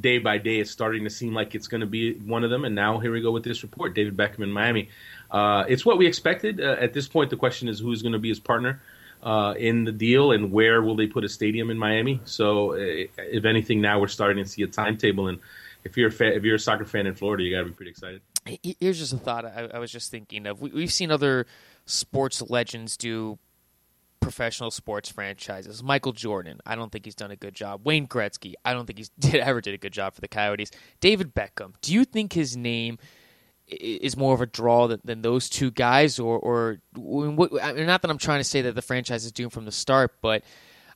[0.00, 2.64] day by day, it's starting to seem like it's going to be one of them.
[2.64, 4.88] And now here we go with this report: David Beckham in Miami.
[5.30, 6.60] Uh, it's what we expected.
[6.60, 8.80] Uh, at this point, the question is who's going to be his partner.
[9.20, 12.20] Uh, in the deal and where will they put a stadium in Miami?
[12.24, 15.26] So, uh, if anything, now we're starting to see a timetable.
[15.26, 15.40] And
[15.82, 17.90] if you're a if you're a soccer fan in Florida, you got to be pretty
[17.90, 18.20] excited.
[18.62, 20.60] Here's just a thought I, I was just thinking of.
[20.60, 21.46] We, have seen other
[21.88, 23.38] sports legends do
[24.20, 25.82] professional sports franchises.
[25.82, 27.82] Michael Jordan, I don't think he's done a good job.
[27.84, 30.70] Wayne Gretzky, I don't think he's did, ever did a good job for the Coyotes.
[31.00, 32.98] David Beckham, do you think his name
[33.66, 38.10] is more of a draw than, than those two guys, or or what, not that
[38.10, 40.42] I'm trying to say that the franchise is doomed from the start, but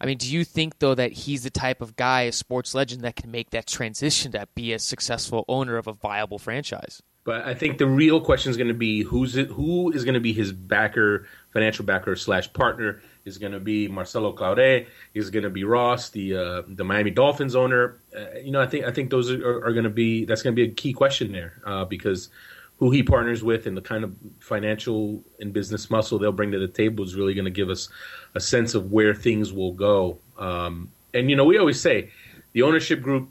[0.00, 3.02] I mean, do you think though that he's the type of guy, a sports legend,
[3.02, 7.02] that can make that transition to be a successful owner of a viable franchise?
[7.24, 10.14] But I think the real question is going to be who's it, who is going
[10.14, 13.00] to be his backer, financial backer slash partner.
[13.24, 14.86] Is going to be Marcelo Claure.
[15.14, 18.00] Is going to be Ross, the uh, the Miami Dolphins owner.
[18.16, 20.56] Uh, you know, I think I think those are, are going to be that's going
[20.56, 22.30] to be a key question there uh, because
[22.78, 26.58] who he partners with and the kind of financial and business muscle they'll bring to
[26.58, 27.88] the table is really going to give us
[28.34, 30.18] a sense of where things will go.
[30.36, 32.10] Um, and you know, we always say
[32.54, 33.28] the ownership group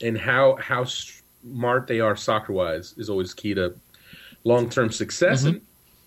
[0.00, 0.84] and how how
[1.42, 3.74] smart they are soccer wise is always key to
[4.44, 5.40] long term success.
[5.40, 5.48] Mm-hmm.
[5.48, 5.60] And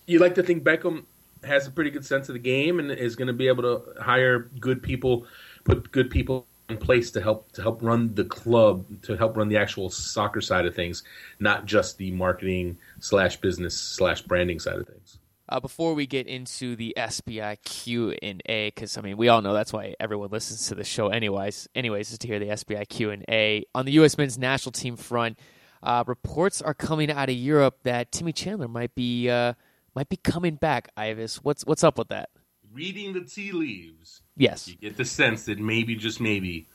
[0.08, 1.06] you like to think Beckham
[1.44, 4.02] has a pretty good sense of the game and is going to be able to
[4.02, 5.26] hire good people,
[5.64, 9.50] put good people in place to help to help run the club, to help run
[9.50, 11.04] the actual soccer side of things,
[11.40, 15.18] not just the marketing slash business slash branding side of things.
[15.50, 19.42] Uh, before we get into the SBI Q and A, because I mean we all
[19.42, 21.68] know that's why everyone listens to the show, anyways.
[21.76, 24.18] Anyways, is to hear the SBI Q and A on the U.S.
[24.18, 25.38] men's national team front.
[25.82, 29.54] Uh, reports are coming out of Europe that Timmy Chandler might be uh,
[29.96, 30.90] might be coming back.
[30.96, 32.30] Ives, what's what's up with that?
[32.74, 36.68] Reading the tea leaves, yes, you get the sense that maybe, just maybe,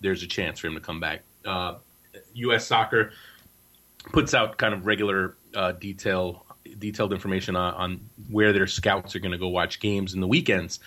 [0.00, 1.22] there's a chance for him to come back.
[2.34, 2.62] U.S.
[2.62, 3.12] Uh, soccer
[4.12, 6.43] puts out kind of regular uh, detail
[6.78, 8.00] detailed information on, on
[8.30, 10.80] where their scouts are going to go watch games in the weekends.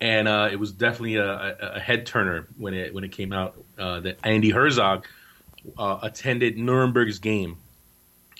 [0.00, 3.56] and uh, it was definitely a, a, head turner when it when it came out
[3.78, 5.06] uh, that Andi Herzog
[5.78, 7.58] uh, attended Nuremberg's game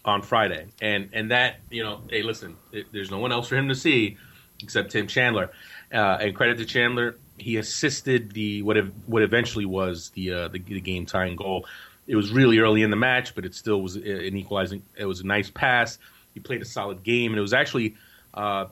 [0.05, 3.57] on Friday, and and that you know, hey, listen, it, there's no one else for
[3.57, 4.17] him to see
[4.63, 5.51] except Tim Chandler,
[5.93, 8.77] uh, and credit to Chandler, he assisted the what
[9.07, 11.67] what eventually was the, uh, the, the game tying goal.
[12.07, 14.83] It was really early in the match, but it still was an equalizing.
[14.97, 15.99] It was a nice pass.
[16.35, 17.97] He played a solid game, and it was actually
[18.35, 18.67] uh,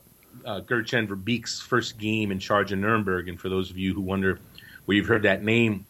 [0.44, 3.28] uh, Gertjan Verbeek's first game in charge in Nuremberg.
[3.28, 4.38] And for those of you who wonder
[4.84, 5.86] where you've heard that name,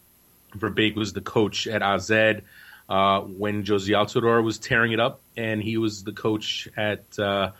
[0.56, 5.62] Verbeek was the coach at AZ uh, when Jozy Altidore was tearing it up, and
[5.62, 7.52] he was the coach at uh,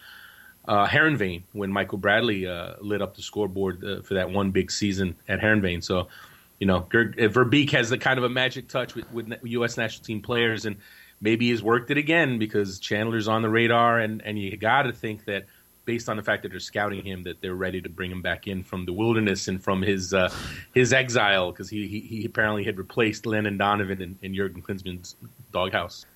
[0.67, 4.71] uh, Heerenveen when Michael Bradley uh, lit up the scoreboard uh, for that one big
[4.71, 5.85] season at Heerenveen.
[5.85, 6.09] So,
[6.59, 9.77] you know, uh, Verbeek has the kind of a magic touch with, with U.S.
[9.77, 10.77] national team players, and
[11.21, 14.93] maybe he's worked it again because Chandler's on the radar, and, and you got to
[14.93, 15.47] think that
[15.85, 18.47] based on the fact that they're scouting him, that they're ready to bring him back
[18.47, 20.33] in from the wilderness and from his uh,
[20.75, 25.17] his exile because he, he, he apparently had replaced Landon Donovan in, in Jurgen Klinsmann's
[25.53, 26.07] doghouse.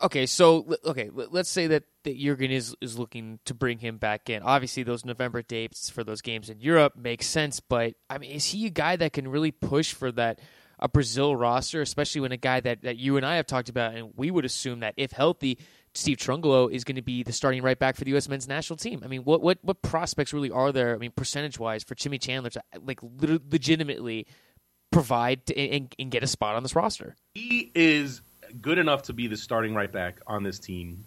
[0.00, 4.30] Okay, so okay, let's say that, that Jurgen is is looking to bring him back
[4.30, 4.42] in.
[4.42, 8.46] Obviously, those November dates for those games in Europe make sense, but I mean, is
[8.46, 10.38] he a guy that can really push for that
[10.78, 13.94] a Brazil roster, especially when a guy that, that you and I have talked about,
[13.94, 15.58] and we would assume that if healthy,
[15.94, 18.28] Steve Cherundolo is going to be the starting right back for the U.S.
[18.28, 19.02] men's national team.
[19.04, 20.94] I mean, what what what prospects really are there?
[20.94, 24.26] I mean, percentage wise, for Timmy Chandler to like legitimately
[24.90, 27.16] provide to, and, and get a spot on this roster.
[27.34, 28.20] He is
[28.60, 31.04] good enough to be the starting right back on this team.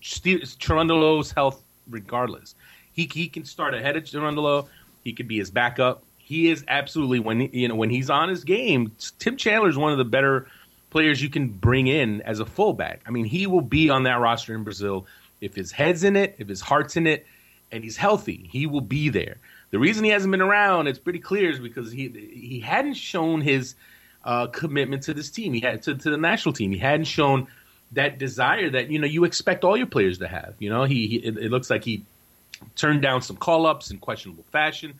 [0.00, 2.54] Cherundolo's health, regardless,
[2.92, 4.66] he he can start ahead of Cherundolo.
[5.04, 6.02] He could be his backup.
[6.26, 8.90] He is absolutely when you know when he's on his game.
[9.20, 10.48] Tim Chandler is one of the better
[10.90, 13.02] players you can bring in as a fullback.
[13.06, 15.06] I mean, he will be on that roster in Brazil
[15.40, 17.26] if his head's in it, if his heart's in it,
[17.70, 18.48] and he's healthy.
[18.50, 19.36] He will be there.
[19.70, 23.40] The reason he hasn't been around, it's pretty clear, is because he he hadn't shown
[23.40, 23.76] his
[24.24, 25.52] uh, commitment to this team.
[25.52, 26.72] He had to, to the national team.
[26.72, 27.46] He hadn't shown
[27.92, 30.54] that desire that you know you expect all your players to have.
[30.58, 32.02] You know, he, he it, it, looks like he
[32.74, 34.94] turned down some call ups in questionable fashion.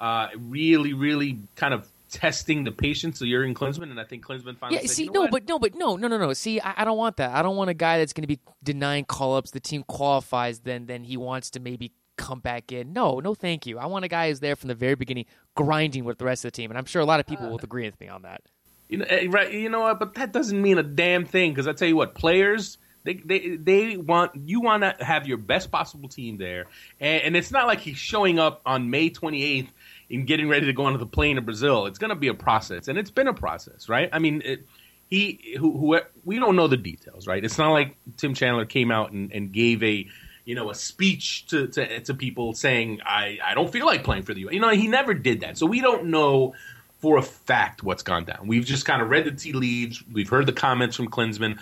[0.00, 4.56] Uh, really, really kind of testing the patience of Jurgen Klinsmann, and I think Klinsmann
[4.58, 4.76] finally.
[4.76, 5.30] Yeah, said, see, you know no, what?
[5.30, 6.32] but no, but no, no, no, no.
[6.32, 7.32] See, I, I, don't want that.
[7.32, 9.50] I don't want a guy that's going to be denying call ups.
[9.50, 12.92] The team qualifies, then then he wants to maybe come back in.
[12.92, 13.78] No, no, thank you.
[13.78, 16.52] I want a guy who's there from the very beginning, grinding with the rest of
[16.52, 18.22] the team, and I'm sure a lot of people uh, will agree with me on
[18.22, 18.42] that.
[18.88, 19.52] You know, eh, right?
[19.52, 19.98] You know what?
[19.98, 23.56] But that doesn't mean a damn thing because I tell you what, players they they
[23.56, 26.66] they want you want to have your best possible team there,
[27.00, 29.68] and, and, it's not like he's showing up on May 28th
[30.10, 31.86] and getting ready to go onto the plane to Brazil.
[31.86, 34.10] It's going to be a process, and it's been a process, right?
[34.12, 34.66] I mean, it,
[35.08, 37.44] he who, who we don't know the details, right?
[37.44, 40.06] It's not like Tim Chandler came out and, and gave a
[40.44, 44.22] you know a speech to, to to people saying I I don't feel like playing
[44.22, 44.50] for the U.
[44.50, 46.54] You know, he never did that, so we don't know
[47.00, 48.46] for a fact what's gone down.
[48.46, 50.02] We've just kind of read the tea leaves.
[50.12, 51.58] We've heard the comments from Klinsmann.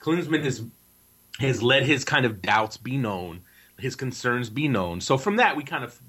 [0.00, 0.62] Klinsmann has
[1.38, 3.42] has let his kind of doubts be known,
[3.78, 5.00] his concerns be known.
[5.00, 6.00] So from that, we kind of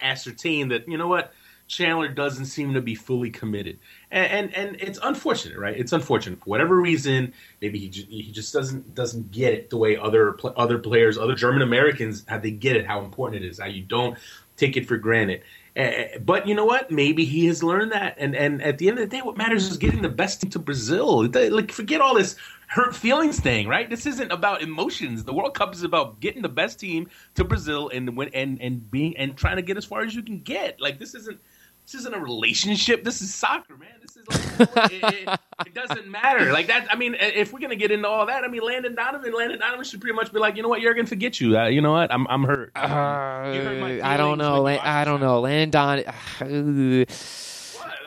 [0.00, 1.32] ascertain that you know what
[1.68, 3.78] Chandler doesn't seem to be fully committed,
[4.10, 5.76] and and, and it's unfortunate, right?
[5.76, 7.32] It's unfortunate for whatever reason.
[7.60, 11.62] Maybe he he just doesn't doesn't get it the way other other players, other German
[11.62, 14.18] Americans, how they get it, how important it is, how you don't
[14.56, 15.42] take it for granted.
[15.74, 16.90] Uh, but you know what?
[16.90, 19.70] Maybe he has learned that, and and at the end of the day, what matters
[19.70, 21.26] is getting the best team to Brazil.
[21.28, 23.88] Like, forget all this hurt feelings thing, right?
[23.88, 25.24] This isn't about emotions.
[25.24, 29.16] The World Cup is about getting the best team to Brazil and and and being
[29.16, 30.78] and trying to get as far as you can get.
[30.78, 31.40] Like, this isn't
[31.84, 33.04] this isn't a relationship.
[33.04, 33.88] This is soccer, man.
[34.00, 34.28] This is
[34.76, 36.52] like it, it, it, doesn't matter.
[36.52, 36.86] Like that.
[36.90, 39.84] I mean, if we're gonna get into all that, I mean, Landon Donovan, Landon Donovan
[39.84, 41.58] should pretty much be like, you know what, Jurgen, forget you.
[41.58, 42.72] Uh, you know what, I'm I'm hurt.
[42.74, 44.66] Uh, I don't know.
[44.66, 45.40] I don't know.
[45.40, 45.70] Landon.
[45.70, 46.04] Don-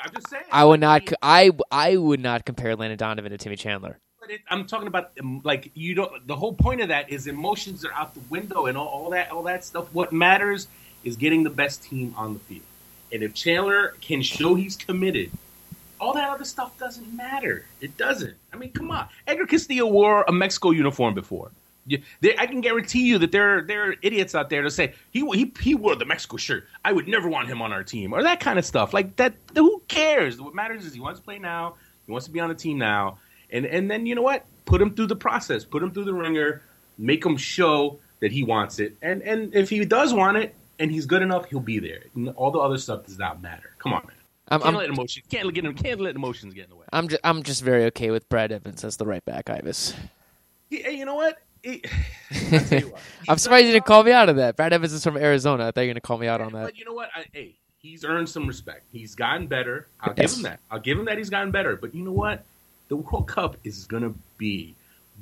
[0.05, 0.43] I'm just saying.
[0.51, 1.11] I would not.
[1.21, 3.99] I I would not compare Landon Donovan to Timmy Chandler.
[4.27, 6.25] It, I'm talking about um, like you don't.
[6.27, 9.31] The whole point of that is emotions are out the window and all, all that
[9.31, 9.87] all that stuff.
[9.93, 10.67] What matters
[11.03, 12.63] is getting the best team on the field.
[13.11, 15.31] And if Chandler can show he's committed,
[15.99, 17.65] all that other stuff doesn't matter.
[17.81, 18.35] It doesn't.
[18.53, 19.07] I mean, come on.
[19.27, 21.51] Edgar Castillo wore a Mexico uniform before.
[21.87, 24.95] You, they, I can guarantee you that there, there are idiots out there to say
[25.11, 26.67] he, he he wore the Mexico shirt.
[26.83, 28.91] I would never want him on our team or that kind of stuff.
[28.93, 29.35] Like that.
[29.53, 30.41] Who cares?
[30.41, 31.75] What matters is he wants to play now.
[32.07, 33.19] He wants to be on the team now.
[33.51, 34.45] And and then you know what?
[34.65, 35.63] Put him through the process.
[35.63, 36.63] Put him through the ringer.
[36.97, 38.95] Make him show that he wants it.
[39.03, 42.03] And and if he does want it, and he's good enough, he'll be there.
[42.35, 43.71] All the other stuff does not matter.
[43.79, 44.15] Come on, man.
[44.47, 46.85] I'm, can't I'm, let emotions can't get can't let emotions get in the way.
[46.93, 49.95] I'm just I'm just very okay with Brad Evans as the right back, Ives.
[50.69, 51.39] Hey, you know what?
[51.63, 51.81] He,
[53.27, 54.55] I'm surprised you didn't call me out of that.
[54.55, 55.67] Brad Evans is from Arizona.
[55.67, 56.63] I thought you were going to call me out on that.
[56.63, 57.09] But you know what?
[57.15, 58.83] I, hey, he's earned some respect.
[58.91, 59.87] He's gotten better.
[59.99, 60.31] I'll yes.
[60.31, 60.59] give him that.
[60.69, 61.75] I'll give him that he's gotten better.
[61.75, 62.43] But you know what?
[62.87, 64.75] The World Cup is going to be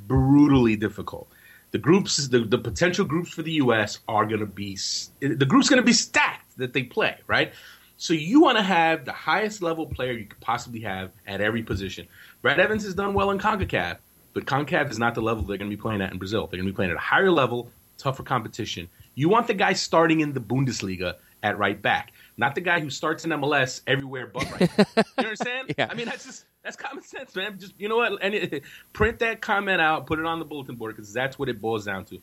[0.08, 1.30] brutally difficult.
[1.74, 4.00] The groups, the, the potential groups for the U.S.
[4.08, 4.78] are going to be
[5.20, 7.52] the group's going to be stacked that they play, right?
[7.98, 11.64] So you want to have the highest level player you could possibly have at every
[11.64, 12.08] position.
[12.42, 13.98] Brad Evans has done well in CONCACAF,
[14.34, 16.48] but CONCACAF is not the level they're going to be playing at in Brazil.
[16.48, 18.88] They're going to be playing at a higher level, tougher competition.
[19.16, 22.90] You want the guy starting in the Bundesliga at right back, not the guy who
[22.90, 24.72] starts in MLS everywhere but right.
[24.98, 25.74] you understand?
[25.78, 25.88] yeah.
[25.90, 27.60] I mean, that's just that's common sense, man.
[27.60, 28.22] Just you know what?
[28.22, 28.64] And it,
[28.94, 31.86] print that comment out, put it on the bulletin board because that's what it boils
[31.86, 32.20] down to.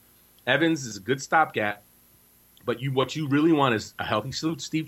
[0.46, 1.82] Evans is a good stopgap,
[2.64, 4.86] but you what you really want is a healthy Steve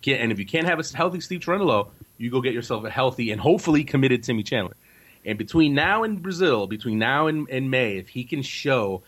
[0.00, 1.88] can't, and if you can't have a healthy Steve Cherundolo,
[2.18, 4.76] you go get yourself a healthy and hopefully committed Timmy Chandler.
[5.24, 9.02] And between now and Brazil, between now and, and May, if he can show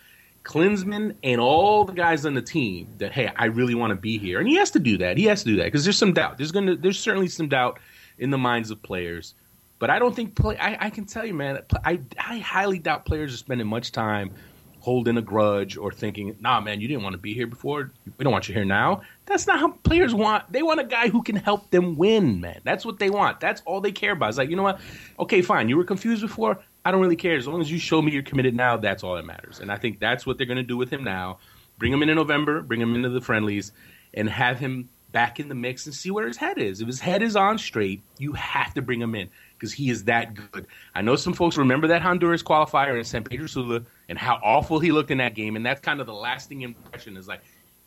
[0.45, 4.19] Klinsmann and all the guys on the team that hey, I really want to be
[4.19, 5.17] here, and he has to do that.
[5.17, 6.37] He has to do that because there's some doubt.
[6.37, 7.79] There's gonna there's certainly some doubt
[8.19, 9.35] in the minds of players.
[9.79, 10.57] But I don't think play.
[10.59, 11.61] I, I can tell you, man.
[11.85, 14.33] I I highly doubt players are spending much time
[14.81, 17.91] holding a grudge or thinking, "Nah, man, you didn't want to be here before.
[18.19, 20.53] We don't want you here now." That's not how players want.
[20.53, 22.61] They want a guy who can help them win, man.
[22.65, 23.41] That's what they want.
[23.41, 24.29] That's all they care about.
[24.29, 24.81] It's like, you know what?
[25.19, 25.71] Okay, fine.
[25.71, 26.63] You were confused before.
[26.85, 27.37] I don't really care.
[27.37, 29.61] As long as you show me you're committed now, that's all that matters.
[29.61, 31.39] And I think that's what they're going to do with him now.
[31.79, 33.73] Bring him in in November, bring him into the friendlies,
[34.13, 36.81] and have him back in the mix and see where his head is.
[36.81, 40.05] If his head is on straight, you have to bring him in because he is
[40.05, 40.67] that good.
[40.95, 44.81] I know some folks remember that Honduras qualifier in San Pedro Sula and how awful
[44.81, 47.43] he looked in that game, and that's kind of the lasting impression is like,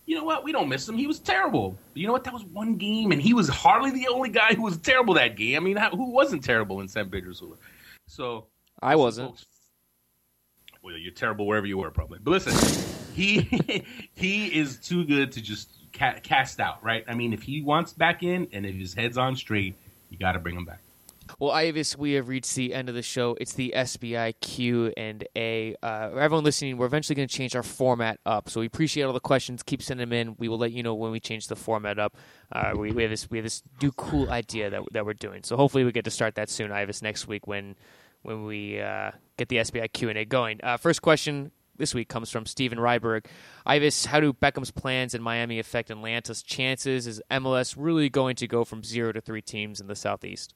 [0.05, 0.45] you know what?
[0.45, 0.97] We don't miss him.
[0.97, 1.77] He was terrible.
[1.93, 2.23] You know what?
[2.23, 5.35] That was one game, and he was hardly the only guy who was terrible that
[5.35, 5.57] game.
[5.57, 7.57] I mean, who wasn't terrible in San Pedro Sula?
[8.07, 8.47] So
[8.81, 9.45] I wasn't.
[10.83, 12.19] Well, you're terrible wherever you were, probably.
[12.21, 17.03] But listen, he he is too good to just ca- cast out, right?
[17.07, 19.75] I mean, if he wants back in, and if his head's on straight,
[20.09, 20.79] you got to bring him back.
[21.39, 23.37] Well, Ives, we have reached the end of the show.
[23.39, 25.75] It's the SBI Q and A.
[25.83, 28.49] Uh, everyone listening, we're eventually going to change our format up.
[28.49, 29.61] So we appreciate all the questions.
[29.61, 30.35] Keep sending them in.
[30.39, 32.15] We will let you know when we change the format up.
[32.51, 35.43] Uh, we, we, have this we have this new cool idea that that we're doing.
[35.43, 37.75] So hopefully we get to start that soon, Ives, next week when
[38.21, 40.59] when we uh, get the SBI Q and A going.
[40.63, 43.25] Uh, first question this week comes from Steven Ryberg.
[43.65, 47.07] Ives, how do Beckham's plans in Miami affect Atlanta's chances?
[47.07, 50.53] Is MLS really going to go from zero to three teams in the Southeast?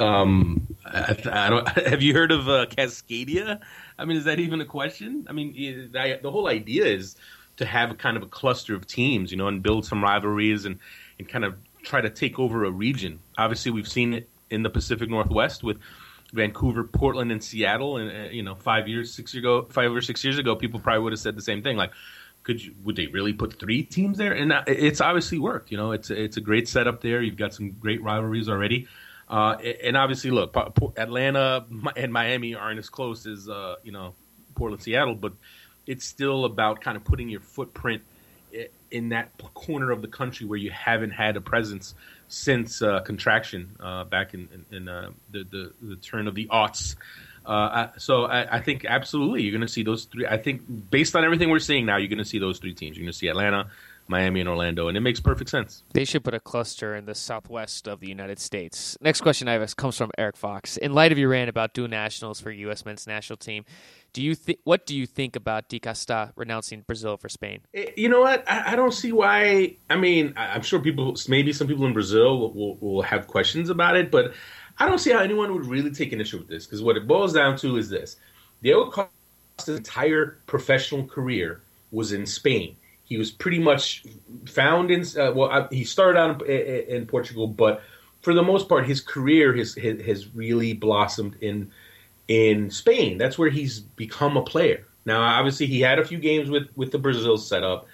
[0.00, 1.68] Um, I, I don't.
[1.86, 3.60] Have you heard of uh, Cascadia?
[3.98, 5.26] I mean, is that even a question?
[5.28, 7.16] I mean, I, the whole idea is
[7.58, 10.78] to have kind of a cluster of teams, you know, and build some rivalries and
[11.18, 13.20] and kind of try to take over a region.
[13.38, 15.78] Obviously, we've seen it in the Pacific Northwest with
[16.34, 17.96] Vancouver, Portland, and Seattle.
[17.96, 20.80] And uh, you know, five years, six years ago, five or six years ago, people
[20.80, 21.76] probably would have said the same thing.
[21.76, 21.92] Like,
[22.42, 22.74] could you?
[22.84, 24.32] Would they really put three teams there?
[24.32, 25.70] And uh, it's obviously worked.
[25.70, 27.22] You know, it's it's a great setup there.
[27.22, 28.88] You've got some great rivalries already.
[29.28, 30.54] Uh, and obviously, look,
[30.98, 31.64] Atlanta
[31.96, 34.14] and Miami aren't as close as uh, you know
[34.54, 35.32] Portland, Seattle, but
[35.86, 38.02] it's still about kind of putting your footprint
[38.90, 41.94] in that corner of the country where you haven't had a presence
[42.28, 46.46] since uh, contraction uh, back in, in, in uh, the, the, the turn of the
[46.46, 46.96] aughts.
[47.46, 50.26] Uh, so I, I, think absolutely you're going to see those three.
[50.26, 52.96] I think based on everything we're seeing now, you're going to see those three teams.
[52.96, 53.66] You're going to see Atlanta,
[54.08, 55.82] Miami and Orlando, and it makes perfect sense.
[55.92, 58.96] They should put a cluster in the southwest of the United States.
[59.00, 60.78] Next question I have comes from Eric Fox.
[60.78, 62.86] In light of your rant about dual nationals for U.S.
[62.86, 63.64] men's national team,
[64.14, 67.60] do you think what do you think about Diego Costa renouncing Brazil for Spain?
[67.74, 68.48] Eh, you know what?
[68.48, 69.76] I, I don't see why.
[69.90, 73.96] I mean, I'm sure people, maybe some people in Brazil will, will, have questions about
[73.96, 74.32] it, but
[74.78, 77.06] I don't see how anyone would really take an issue with this because what it
[77.06, 78.16] boils down to is this:
[78.62, 81.60] Diego Costa's entire professional career
[81.90, 84.04] was in Spain he was pretty much
[84.46, 85.04] found in.
[85.16, 87.82] Uh, well, he started out in, in, Portugal, but
[88.22, 91.70] for the most part, his career has, has really blossomed in
[92.28, 93.18] in Spain.
[93.18, 94.86] That's where he's become a player.
[95.04, 97.86] Now, obviously, he had a few games with with the Brazil setup,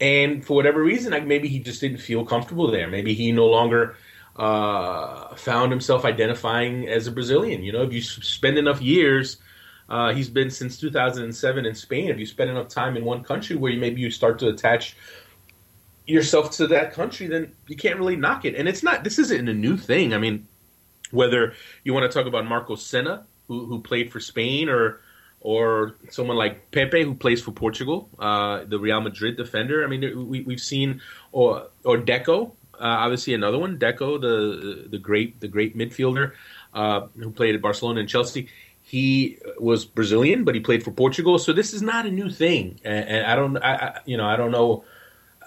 [0.00, 2.88] and for whatever reason, like maybe he just didn't feel comfortable there.
[2.88, 3.96] Maybe he no longer
[4.36, 7.62] uh, found himself identifying as a Brazilian.
[7.62, 9.36] You know, if you spend enough years
[9.90, 12.10] uh, he's been since 2007 in Spain.
[12.10, 14.96] If you spend enough time in one country where you maybe you start to attach
[16.06, 18.54] yourself to that country, then you can't really knock it.
[18.54, 19.02] And it's not.
[19.02, 20.14] This isn't a new thing.
[20.14, 20.46] I mean,
[21.10, 25.00] whether you want to talk about Marcos Senna, who who played for Spain, or
[25.40, 29.82] or someone like Pepe who plays for Portugal, uh, the Real Madrid defender.
[29.84, 31.00] I mean, we, we've seen
[31.32, 36.32] or or Deco, uh, obviously another one, Deco, the the great the great midfielder
[36.74, 38.48] uh, who played at Barcelona and Chelsea.
[38.82, 41.38] He was Brazilian, but he played for Portugal.
[41.38, 44.26] So this is not a new thing, and, and I don't, I, I, you know,
[44.26, 44.84] I don't know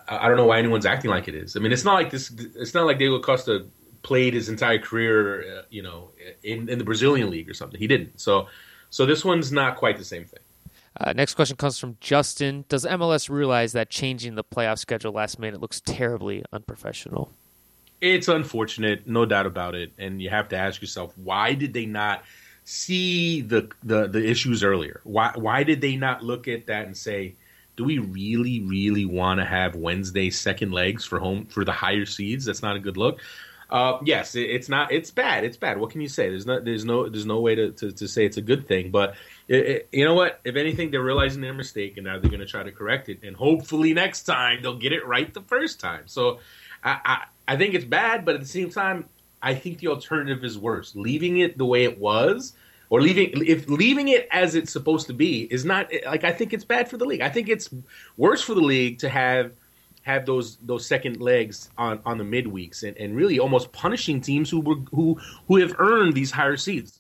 [0.08, 1.56] I don't know why anyone's acting like it is.
[1.56, 2.32] I mean, it's not like this.
[2.56, 3.66] It's not like Diego Costa
[4.04, 6.12] played his entire career, uh, you know,
[6.44, 7.80] in, in the Brazilian league or something.
[7.80, 8.20] He didn't.
[8.20, 8.48] So,
[8.90, 10.42] so this one's not quite the same thing.
[11.00, 12.66] Uh, next question comes from Justin.
[12.70, 17.32] Does MLS realize that changing the playoff schedule last minute looks terribly unprofessional?
[18.00, 19.94] It's unfortunate, no doubt about it.
[19.98, 22.24] And you have to ask yourself, why did they not
[22.66, 25.02] see the the, the issues earlier?
[25.04, 27.36] Why why did they not look at that and say,
[27.76, 32.06] do we really, really want to have Wednesday second legs for home for the higher
[32.06, 32.46] seeds?
[32.46, 33.20] That's not a good look.
[33.74, 34.92] Uh, yes, it, it's not.
[34.92, 35.44] It's bad.
[35.44, 35.80] It's bad.
[35.80, 36.30] What can you say?
[36.30, 36.60] There's no.
[36.60, 37.10] There's no.
[37.10, 38.92] There's no way to, to, to say it's a good thing.
[38.92, 39.16] But
[39.48, 40.40] it, it, you know what?
[40.44, 43.24] If anything, they're realizing their mistake, and now they're going to try to correct it.
[43.24, 46.04] And hopefully, next time they'll get it right the first time.
[46.06, 46.38] So,
[46.84, 49.10] I, I I think it's bad, but at the same time,
[49.42, 50.96] I think the alternative is worse.
[50.96, 52.54] Leaving it the way it was
[52.92, 56.54] or leaving if leaving it as it's supposed to be is not like I think
[56.54, 57.22] it's bad for the league.
[57.22, 57.74] I think it's
[58.18, 59.52] worse for the league to have
[60.04, 64.50] have those those second legs on on the midweeks and, and really almost punishing teams
[64.50, 67.00] who were who who have earned these higher seeds.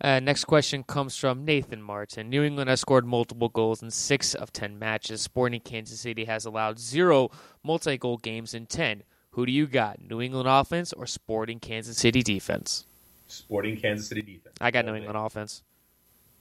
[0.00, 2.30] Uh, next question comes from Nathan Martin.
[2.30, 5.20] New England has scored multiple goals in six of ten matches.
[5.20, 7.30] Sporting Kansas City has allowed zero
[7.64, 9.02] multi-goal games in ten.
[9.32, 10.00] Who do you got?
[10.00, 12.86] New England offense or Sporting Kansas City defense?
[13.26, 14.56] Sporting Kansas City defense.
[14.60, 15.62] I got New England offense.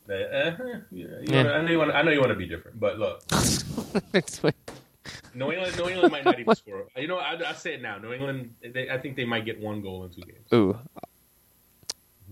[0.10, 1.44] Uh, yeah, yeah.
[1.44, 1.92] Know, I know you want.
[1.92, 3.24] I know you want to be different, but look.
[5.34, 6.88] New England, New England might not even score.
[6.96, 7.98] You know, I, I say it now.
[7.98, 10.48] New England, they, I think they might get one goal in two games.
[10.54, 10.78] Ooh,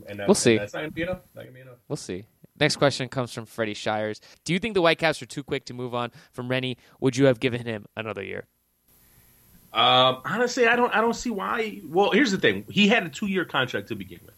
[0.07, 0.57] and that, we'll see.
[0.57, 1.19] That's not gonna be enough.
[1.35, 1.77] Not gonna be enough.
[1.87, 2.25] We'll see.
[2.59, 4.21] Next question comes from Freddie Shires.
[4.45, 6.77] Do you think the Whitecaps are too quick to move on from Rennie?
[7.01, 8.45] Would you have given him another year?
[9.73, 10.95] Um, honestly, I don't.
[10.95, 11.81] I don't see why.
[11.85, 12.65] Well, here's the thing.
[12.69, 14.35] He had a two-year contract to begin with.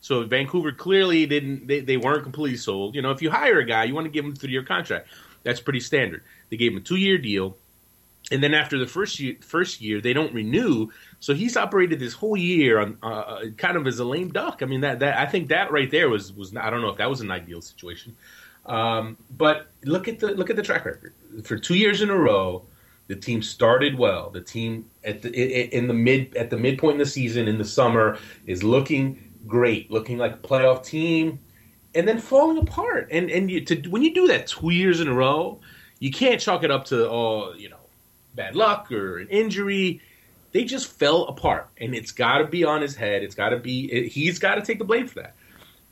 [0.00, 2.94] So Vancouver clearly didn't they, they weren't completely sold.
[2.94, 4.62] You know, if you hire a guy, you want to give him a three year
[4.62, 5.08] contract.
[5.42, 6.22] That's pretty standard.
[6.50, 7.56] They gave him a two year deal.
[8.30, 10.88] And then after the first year, first year, they don't renew.
[11.18, 14.62] So he's operated this whole year on uh, uh kind of as a lame duck.
[14.62, 16.98] I mean, that, that I think that right there was was I don't know if
[16.98, 18.16] that was an ideal situation.
[18.66, 21.14] Um, but look at the look at the track record
[21.44, 22.64] for two years in a row.
[23.06, 24.28] The team started well.
[24.28, 25.30] The team at the
[25.74, 29.90] in the mid at the midpoint in the season in the summer is looking great,
[29.90, 31.38] looking like a playoff team,
[31.94, 33.08] and then falling apart.
[33.10, 35.58] And and you, to, when you do that two years in a row,
[35.98, 37.77] you can't chalk it up to oh you know
[38.34, 40.00] bad luck or an injury.
[40.52, 43.22] They just fell apart, and it's got to be on his head.
[43.22, 45.34] It's got to be it, he's got to take the blame for that.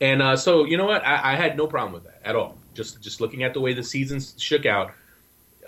[0.01, 2.57] And uh, so you know what, I, I had no problem with that at all.
[2.74, 4.93] Just just looking at the way the season shook out,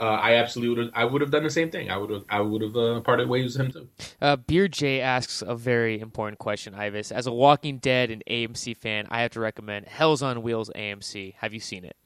[0.00, 1.90] uh, I absolutely would I would have done the same thing.
[1.90, 3.88] I would have I would have uh, parted ways with him too.
[4.20, 7.12] Uh, Beer J asks a very important question, Ives.
[7.12, 11.34] As a Walking Dead and AMC fan, I have to recommend Hell's on Wheels AMC.
[11.36, 11.96] Have you seen it?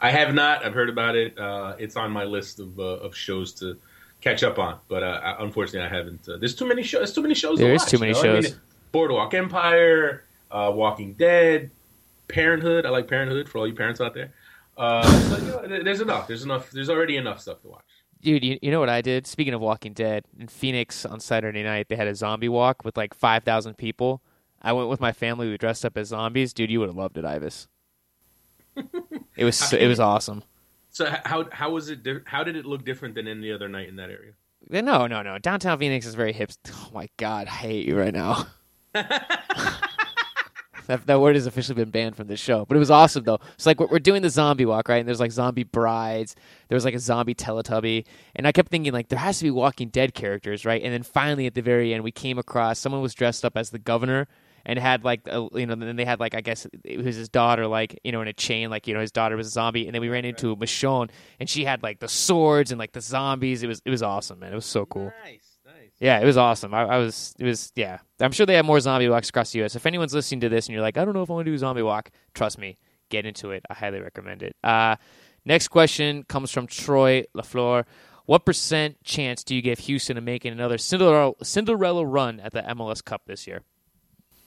[0.00, 0.64] I have not.
[0.64, 1.38] I've heard about it.
[1.38, 3.76] Uh, it's on my list of uh, of shows to
[4.20, 6.28] catch up on, but uh, unfortunately, I haven't.
[6.40, 7.00] there's too many shows.
[7.00, 7.58] There's too many shows.
[7.58, 8.22] There is watch, too many you know?
[8.22, 8.46] shows.
[8.46, 8.60] I mean,
[8.92, 11.70] Boardwalk Empire, Walking Dead,
[12.28, 12.86] Parenthood.
[12.86, 14.32] I like Parenthood for all you parents out there.
[14.76, 16.26] Uh, so, you know, there's enough.
[16.26, 16.70] There's enough.
[16.70, 17.84] There's already enough stuff to watch.
[18.20, 19.26] Dude, you, you know what I did?
[19.26, 22.96] Speaking of Walking Dead, in Phoenix on Saturday night, they had a zombie walk with
[22.96, 24.22] like 5,000 people.
[24.60, 25.48] I went with my family.
[25.48, 26.52] We dressed up as zombies.
[26.52, 27.68] Dude, you would have loved it, Ives.
[29.36, 30.42] It was it was awesome.
[30.90, 32.00] So how how was it?
[32.24, 34.32] How did it look different than any other night in that area?
[34.68, 35.38] No, no, no.
[35.38, 36.50] Downtown Phoenix is very hip.
[36.70, 38.46] Oh my god, I hate you right now.
[40.86, 42.64] That, that word has officially been banned from the show.
[42.64, 43.40] But it was awesome though.
[43.54, 44.98] It's like we're doing the zombie walk, right?
[44.98, 46.36] And there's like zombie brides.
[46.68, 49.50] There was like a zombie Teletubby, and I kept thinking like there has to be
[49.50, 50.82] Walking Dead characters, right?
[50.82, 53.70] And then finally at the very end, we came across someone was dressed up as
[53.70, 54.28] the governor
[54.66, 57.30] and had like a, you know then they had like I guess it was his
[57.30, 59.86] daughter like you know in a chain like you know his daughter was a zombie
[59.86, 61.08] and then we ran into Michonne
[61.40, 63.62] and she had like the swords and like the zombies.
[63.62, 64.52] It was it was awesome, man.
[64.52, 65.12] It was so cool.
[65.24, 65.58] Nice.
[65.64, 65.90] nice.
[66.00, 66.74] Yeah, it was awesome.
[66.74, 68.00] I, I, was, it was, yeah.
[68.20, 69.76] I'm sure they have more zombie walks across the U.S.
[69.76, 71.50] If anyone's listening to this and you're like, I don't know if I want to
[71.50, 72.76] do a zombie walk, trust me,
[73.08, 73.64] get into it.
[73.70, 74.54] I highly recommend it.
[74.62, 74.96] Uh,
[75.46, 77.84] next question comes from Troy LaFleur.
[78.26, 82.62] What percent chance do you give Houston of making another Cinderella, Cinderella run at the
[82.62, 83.62] MLS Cup this year?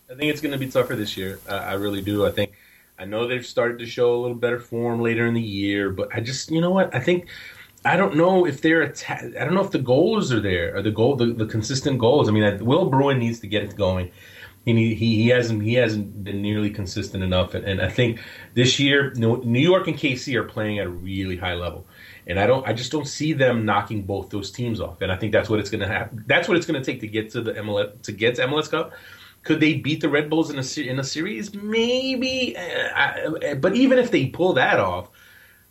[0.09, 1.39] I think it's going to be tougher this year.
[1.47, 2.25] Uh, I really do.
[2.25, 2.53] I think
[2.97, 6.09] I know they've started to show a little better form later in the year, but
[6.13, 6.93] I just, you know what?
[6.95, 7.27] I think
[7.85, 10.81] I don't know if they're atta- I don't know if the goals are there or
[10.81, 12.27] the goal the, the consistent goals.
[12.27, 14.11] I mean, I, Will Bruin needs to get it going.
[14.65, 18.19] He, he he hasn't he hasn't been nearly consistent enough, and, and I think
[18.55, 21.87] this year New York and KC are playing at a really high level,
[22.27, 25.15] and I don't I just don't see them knocking both those teams off, and I
[25.15, 26.09] think that's what it's going to have.
[26.27, 28.91] That's what it's to take to get to the MLS to get to MLS Cup.
[29.43, 31.53] Could they beat the Red Bulls in a in a series?
[31.53, 35.09] Maybe, uh, but even if they pull that off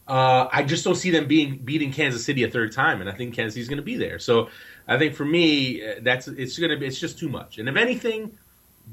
[0.06, 3.12] Uh, I just don't see them being beating Kansas City a third time, and I
[3.12, 4.18] think Kansas City's going to be there.
[4.18, 4.48] So
[4.86, 7.58] I think for me, uh, that's it's going to be it's just too much.
[7.58, 8.38] And if anything,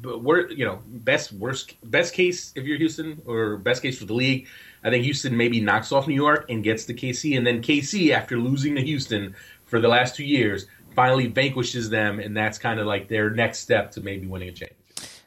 [0.04, 4.14] we're you know best worst best case if you're Houston or best case for the
[4.14, 4.48] league,
[4.84, 8.12] I think Houston maybe knocks off New York and gets to KC, and then KC
[8.12, 12.80] after losing to Houston for the last two years finally vanquishes them, and that's kind
[12.80, 14.82] of like their next step to maybe winning a championship.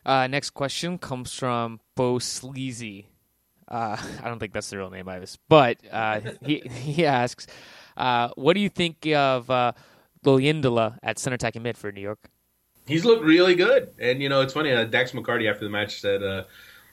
[0.04, 3.08] Uh, next question comes from Bo Sleazy.
[3.68, 7.46] Uh, I don't think that's the real name, Ives, but uh, he he asks,
[7.96, 9.72] uh, "What do you think of uh,
[10.24, 12.30] Luyindula at center attacking mid for New York?"
[12.86, 14.72] He's looked really good, and you know it's funny.
[14.72, 16.44] Uh, Dax McCarty after the match said, uh,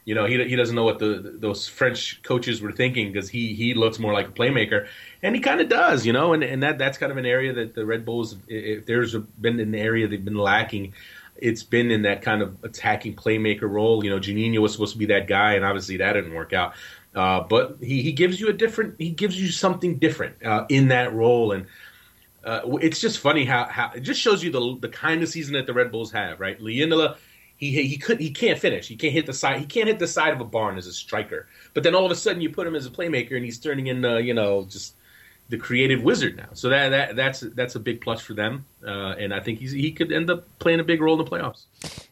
[0.05, 3.53] "You know he he doesn't know what the those French coaches were thinking because he
[3.53, 4.87] he looks more like a playmaker,
[5.21, 7.53] and he kind of does, you know, and and that that's kind of an area
[7.53, 10.93] that the Red Bulls, if there's been an area they've been lacking."
[11.37, 14.03] it's been in that kind of attacking playmaker role.
[14.03, 16.73] You know, Juninho was supposed to be that guy, and obviously that didn't work out.
[17.13, 20.89] Uh, but he, he gives you a different, he gives you something different uh, in
[20.89, 21.65] that role, and
[22.43, 25.53] uh, it's just funny how, how it just shows you the the kind of season
[25.53, 26.39] that the Red Bulls have.
[26.39, 27.17] Right, Luyindula,
[27.71, 30.07] he he could he can't finish, he can't hit the side, he can't hit the
[30.07, 31.47] side of a barn as a striker.
[31.73, 33.87] But then all of a sudden you put him as a playmaker, and he's turning
[33.87, 34.95] into you know just
[35.49, 36.49] the creative wizard now.
[36.53, 39.71] So that, that that's that's a big plus for them, uh, and I think he's,
[39.71, 41.65] he could end up playing a big role in the playoffs.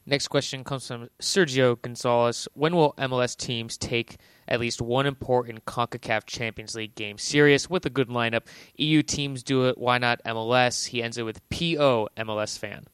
[0.06, 2.48] Next question comes from Sergio Gonzalez.
[2.54, 7.86] When will MLS teams take at least one important CONCACAF Champions League game serious with
[7.86, 8.44] a good lineup?
[8.76, 9.78] EU teams do it.
[9.78, 10.88] Why not MLS?
[10.88, 12.86] He ends it with PO MLS fan.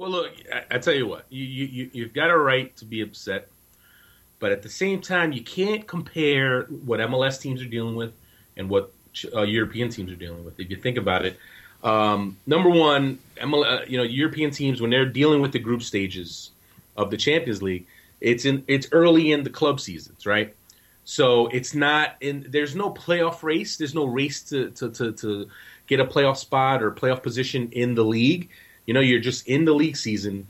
[0.00, 3.02] Well, look, I, I tell you what, you, you you've got a right to be
[3.02, 3.48] upset,
[4.38, 8.14] but at the same time, you can't compare what MLS teams are dealing with
[8.56, 8.94] and what
[9.36, 10.58] uh, European teams are dealing with.
[10.58, 11.38] If you think about it,
[11.84, 16.50] um, number one, uh, you know, European teams when they're dealing with the group stages
[16.96, 17.86] of the Champions League,
[18.22, 20.56] it's in it's early in the club seasons, right?
[21.04, 22.46] So it's not in.
[22.48, 23.76] There's no playoff race.
[23.76, 25.50] There's no race to to to, to
[25.86, 28.48] get a playoff spot or playoff position in the league.
[28.86, 30.46] You know, you're just in the league season.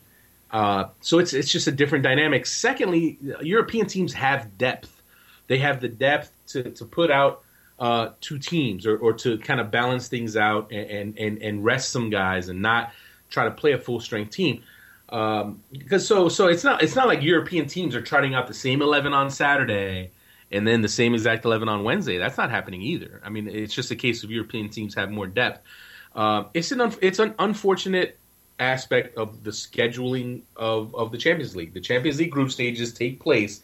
[0.51, 2.47] Uh, so it's it's just a different dynamic.
[2.47, 5.03] Secondly, European teams have depth.
[5.47, 7.43] They have the depth to to put out
[7.81, 11.91] uh, two teams or, or to kind of balance things out and, and, and rest
[11.91, 12.93] some guys and not
[13.31, 14.63] try to play a full strength team.
[15.09, 18.55] Um, because so so it's not it's not like European teams are trotting out the
[18.55, 20.13] same eleven on Saturday
[20.53, 22.19] and then the same exact eleven on Wednesday.
[22.19, 23.21] That's not happening either.
[23.25, 25.67] I mean, it's just a case of European teams have more depth.
[26.15, 28.20] Uh, it's an it's an unfortunate
[28.61, 31.75] aspect of the scheduling of, of the Champions League.
[31.75, 33.63] The Champions League group stages take place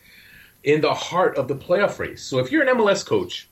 [0.65, 2.23] in the heart of the playoff race.
[2.23, 3.49] So if you're an MLS coach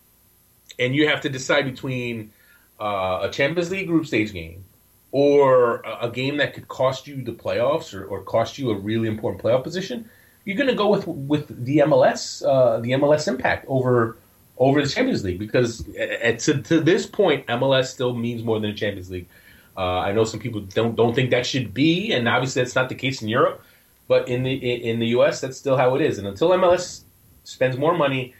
[0.79, 2.33] and you have to decide between
[2.81, 4.65] uh, a Champions League group stage game
[5.13, 8.75] or a, a game that could cost you the playoffs or, or, cost you a
[8.75, 10.11] really important playoff position,
[10.45, 14.17] you're going to go with with the MLS, uh, the MLS impact over
[14.59, 18.71] over the Champions League because at, to, to this point, MLS still means more than
[18.71, 19.29] the Champions League.
[19.77, 22.89] Uh, I know some people don't don't think that should be, and obviously that's not
[22.89, 23.62] the case in Europe.
[24.07, 26.18] But in the in the U.S., that's still how it is.
[26.18, 27.03] And until MLS
[27.45, 28.35] spends more money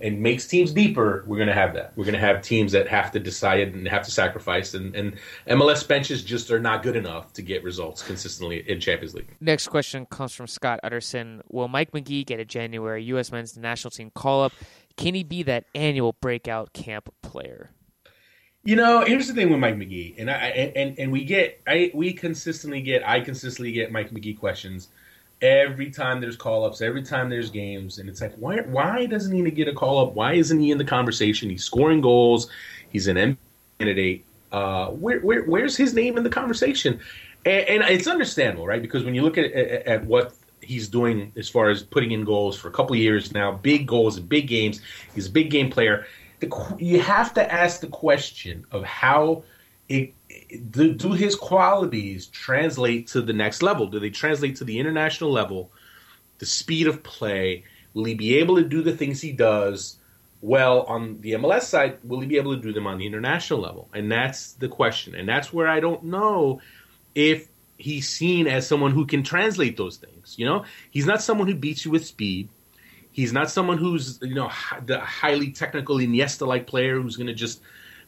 [0.00, 1.92] and makes teams deeper, we're going to have that.
[1.94, 5.16] We're going to have teams that have to decide and have to sacrifice, and, and
[5.46, 9.36] MLS benches just are not good enough to get results consistently in Champions League.
[9.40, 11.42] Next question comes from Scott Utterson.
[11.50, 13.30] Will Mike Magee get a January U.S.
[13.30, 14.52] men's national team call up?
[14.96, 17.70] Can he be that annual breakout camp player?
[18.62, 21.90] You know, here's the thing with Mike Magee, and I and and we get I
[21.94, 24.88] we consistently get I consistently get Mike Magee questions
[25.42, 29.34] every time there's call ups, every time there's games, and it's like, why why doesn't
[29.34, 30.14] he get a call up?
[30.14, 31.48] Why isn't he in the conversation?
[31.48, 32.50] He's scoring goals.
[32.90, 33.36] He's an MVP
[33.78, 34.24] candidate.
[34.52, 37.00] Uh, where, where where's his name in the conversation?
[37.46, 38.82] And, and it's understandable, right?
[38.82, 42.24] Because when you look at, at, at what he's doing as far as putting in
[42.24, 44.82] goals for a couple years now, big goals in big games.
[45.14, 46.06] He's a big game player.
[46.40, 49.44] The, you have to ask the question of how
[49.88, 50.14] it
[50.70, 53.86] do, do his qualities translate to the next level?
[53.86, 55.70] Do they translate to the international level?
[56.38, 57.64] The speed of play?
[57.94, 59.96] Will he be able to do the things he does
[60.40, 61.98] well on the MLS side?
[62.04, 63.88] Will he be able to do them on the international level?
[63.92, 65.14] And that's the question.
[65.14, 66.60] And that's where I don't know
[67.14, 70.36] if he's seen as someone who can translate those things.
[70.38, 72.48] You know, he's not someone who beats you with speed.
[73.12, 74.50] He's not someone who's you know
[74.86, 77.60] the highly technical Iniesta-like player who's going to just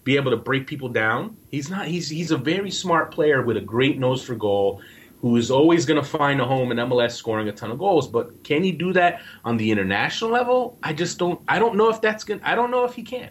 [0.04, 1.36] be able to break people down.
[1.50, 1.86] He's not.
[1.86, 4.80] He's he's a very smart player with a great nose for goal,
[5.20, 8.08] who is always going to find a home in MLS, scoring a ton of goals.
[8.08, 10.78] But can he do that on the international level?
[10.82, 11.40] I just don't.
[11.48, 12.40] I don't know if that's going.
[12.42, 13.30] I don't know if he can.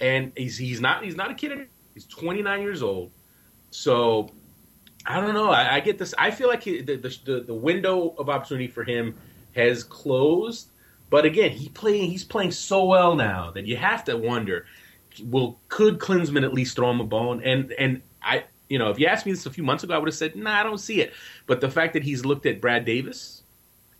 [0.00, 1.04] And he's he's not.
[1.04, 1.68] He's not a kid.
[1.94, 3.10] He's 29 years old.
[3.70, 4.30] So
[5.06, 5.50] I don't know.
[5.50, 6.14] I, I get this.
[6.18, 9.16] I feel like he, the, the the window of opportunity for him
[9.54, 10.70] has closed
[11.10, 14.66] But again, he playing he's playing so well now that you have to wonder,
[15.24, 17.42] well, could Klinsmann at least throw him a bone?
[17.44, 19.98] And and I you know, if you asked me this a few months ago, I
[19.98, 21.12] would have said, nah, I don't see it.
[21.46, 23.42] But the fact that he's looked at Brad Davis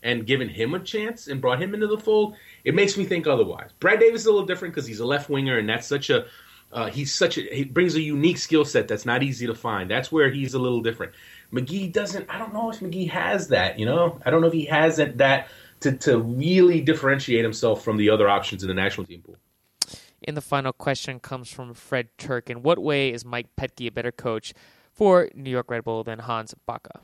[0.02, 3.26] and given him a chance and brought him into the fold, it makes me think
[3.26, 3.70] otherwise.
[3.80, 6.26] Brad Davis is a little different because he's a left winger, and that's such a
[6.72, 9.90] uh, he's such a he brings a unique skill set that's not easy to find.
[9.90, 11.12] That's where he's a little different.
[11.50, 12.30] Magee doesn't.
[12.30, 13.78] I don't know if Magee has that.
[13.78, 15.48] You know, I don't know if he has that, that
[15.80, 19.36] to to really differentiate himself from the other options in the national team pool.
[20.24, 22.50] And the final question comes from Fred Turk.
[22.50, 24.52] In what way is Mike Petke a better coach
[24.92, 27.00] for New York Red Bull than Hans Backe?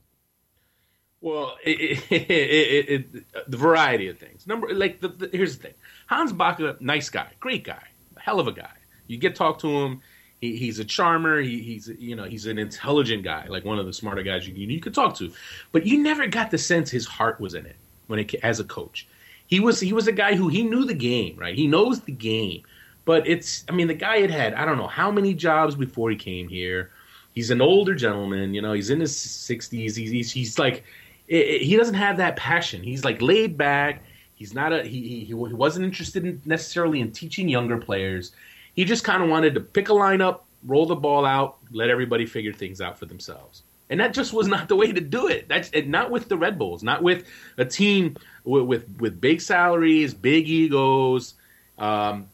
[1.22, 4.46] Well, it, it, it, the variety of things.
[4.46, 5.74] Number like the, the, here's the thing:
[6.06, 7.82] Hans Backe, nice guy, great guy,
[8.18, 8.68] hell of a guy.
[9.06, 10.02] You get talk to him.
[10.40, 11.40] He, he's a charmer.
[11.40, 14.54] He, he's you know he's an intelligent guy, like one of the smarter guys you
[14.54, 15.32] you could talk to.
[15.72, 18.64] But you never got the sense his heart was in it when it as a
[18.64, 19.06] coach.
[19.46, 21.54] He was he was a guy who he knew the game, right?
[21.54, 22.62] He knows the game.
[23.04, 26.10] But it's I mean the guy had had I don't know how many jobs before
[26.10, 26.90] he came here.
[27.32, 28.72] He's an older gentleman, you know.
[28.72, 29.70] He's in his 60s.
[29.70, 30.84] He's he's, he's like
[31.28, 32.82] it, it, he doesn't have that passion.
[32.82, 34.02] He's like laid back.
[34.34, 38.32] He's not a he he, he wasn't interested in necessarily in teaching younger players.
[38.74, 42.26] He just kind of wanted to pick a lineup, roll the ball out, let everybody
[42.26, 43.62] figure things out for themselves.
[43.88, 45.48] And that just was not the way to do it.
[45.48, 47.24] That's not with the Red Bulls, not with
[47.56, 51.34] a team with with, with big salaries, big egos,
[51.78, 52.26] um,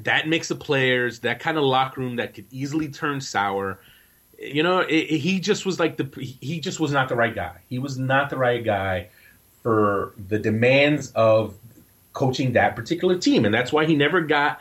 [0.00, 3.78] that mix of players, that kind of locker room that could easily turn sour
[4.42, 6.08] you know, it, it, he just was like the
[6.40, 7.58] he just was not the right guy.
[7.68, 9.08] He was not the right guy
[9.62, 11.56] for the demands of
[12.12, 14.60] coaching that particular team, and that's why he never got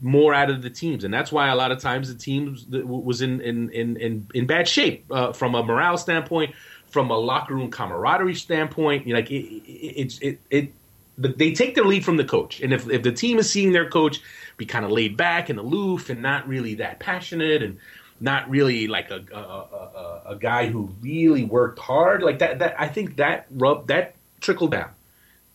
[0.00, 3.22] more out of the teams, and that's why a lot of times the teams was
[3.22, 6.54] in in in in, in bad shape uh, from a morale standpoint,
[6.88, 9.06] from a locker room camaraderie standpoint.
[9.06, 10.72] You know, like it it, it, it
[11.18, 13.88] they take their lead from the coach, and if if the team is seeing their
[13.88, 14.20] coach
[14.56, 17.78] be kind of laid back and aloof and not really that passionate and
[18.20, 22.60] not really like a, a, a, a guy who really worked hard like that.
[22.60, 24.90] That I think that rub that trickled down.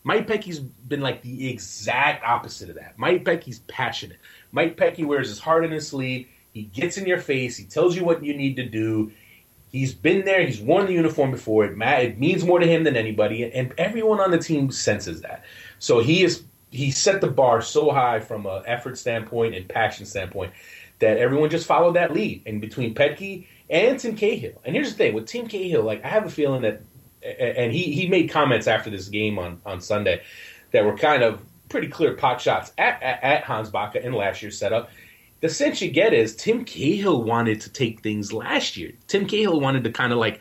[0.07, 2.97] Mike Petke's been like the exact opposite of that.
[2.97, 4.15] Mike Petke's passionate.
[4.53, 6.29] Mike Petke wears his heart on his sleeve.
[6.53, 7.57] He gets in your face.
[7.57, 9.11] He tells you what you need to do.
[9.69, 10.45] He's been there.
[10.45, 11.65] He's worn the uniform before.
[11.65, 15.43] It, it means more to him than anybody, and everyone on the team senses that.
[15.79, 20.05] So he is he set the bar so high from an effort standpoint and passion
[20.05, 20.53] standpoint
[20.99, 22.43] that everyone just followed that lead.
[22.45, 26.07] And between Petke and Tim Cahill, and here's the thing with Tim Cahill, like I
[26.07, 26.81] have a feeling that,
[27.39, 30.21] and he he made comments after this game on on Sunday
[30.71, 34.41] that were kind of pretty clear pot shots at, at, at Hans Backe in last
[34.41, 34.89] year's setup.
[35.41, 38.93] The sense you get is Tim Cahill wanted to take things last year.
[39.07, 40.39] Tim Cahill wanted to kind of like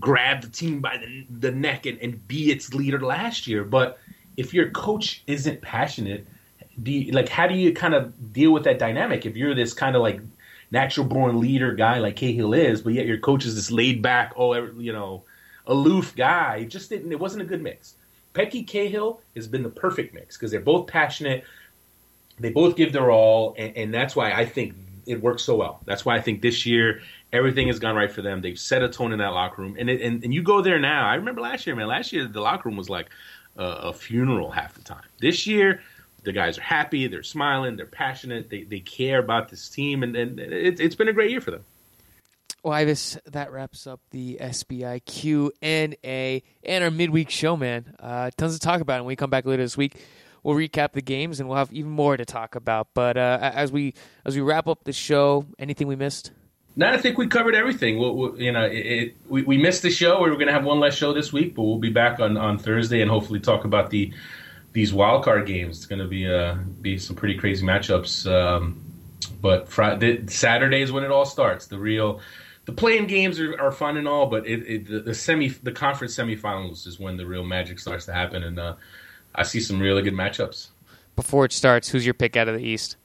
[0.00, 3.62] grab the team by the, the neck and, and be its leader last year.
[3.62, 3.98] But
[4.36, 6.26] if your coach isn't passionate
[6.82, 9.72] do you, like how do you kind of deal with that dynamic if you're this
[9.72, 10.20] kind of like
[10.70, 14.32] natural born leader guy like Cahill is, but yet your coach is this laid back,
[14.36, 15.22] oh, you know,
[15.66, 16.58] aloof guy.
[16.62, 17.12] It just didn't.
[17.12, 17.94] It wasn't a good mix.
[18.34, 21.44] Petke Cahill has been the perfect mix because they're both passionate.
[22.38, 24.74] They both give their all, and, and that's why I think
[25.06, 25.80] it works so well.
[25.84, 27.00] That's why I think this year
[27.32, 28.40] everything has gone right for them.
[28.40, 30.78] They've set a tone in that locker room, and it, and, and you go there
[30.78, 31.06] now.
[31.06, 31.86] I remember last year, man.
[31.86, 33.10] Last year the locker room was like
[33.56, 35.04] a, a funeral half the time.
[35.20, 35.82] This year
[36.24, 40.16] the guys are happy, they're smiling, they're passionate, they, they care about this team, and,
[40.16, 41.64] and it, it's been a great year for them.
[42.64, 47.94] Well, Ives, that wraps up the SBI Q and A and our midweek show, man.
[48.00, 48.94] Uh, tons to talk about.
[48.94, 50.02] And when we come back later this week,
[50.42, 52.88] we'll recap the games and we'll have even more to talk about.
[52.94, 53.92] But uh, as we
[54.24, 56.32] as we wrap up the show, anything we missed?
[56.74, 57.98] No, I think we covered everything.
[57.98, 60.22] We'll, we'll, you know, it, it, we, we missed the show.
[60.22, 62.38] We are going to have one less show this week, but we'll be back on,
[62.38, 64.10] on Thursday and hopefully talk about the
[64.72, 65.76] these wild card games.
[65.76, 68.26] It's going to be uh, be some pretty crazy matchups.
[68.26, 68.80] Um,
[69.42, 71.66] but Friday, Saturday is when it all starts.
[71.66, 72.20] The real,
[72.64, 75.72] the playing games are, are fun and all, but it, it, the, the, semi, the
[75.72, 78.74] conference semifinals is when the real magic starts to happen, and uh,
[79.34, 80.68] I see some really good matchups.
[81.16, 82.96] Before it starts, who's your pick out of the East?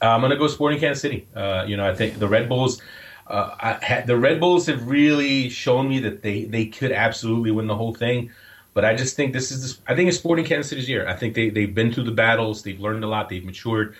[0.00, 1.26] Uh, I'm going to go Sporting Kansas City.
[1.34, 2.80] Uh, you know, I think the Red Bulls.
[3.26, 7.66] Uh, ha- the Red Bulls have really shown me that they, they could absolutely win
[7.66, 8.30] the whole thing.
[8.74, 11.06] But I just think this is, this, I think it's Sporting Kansas City's year.
[11.06, 13.94] I think they, they've been through the battles, they've learned a lot, they've matured.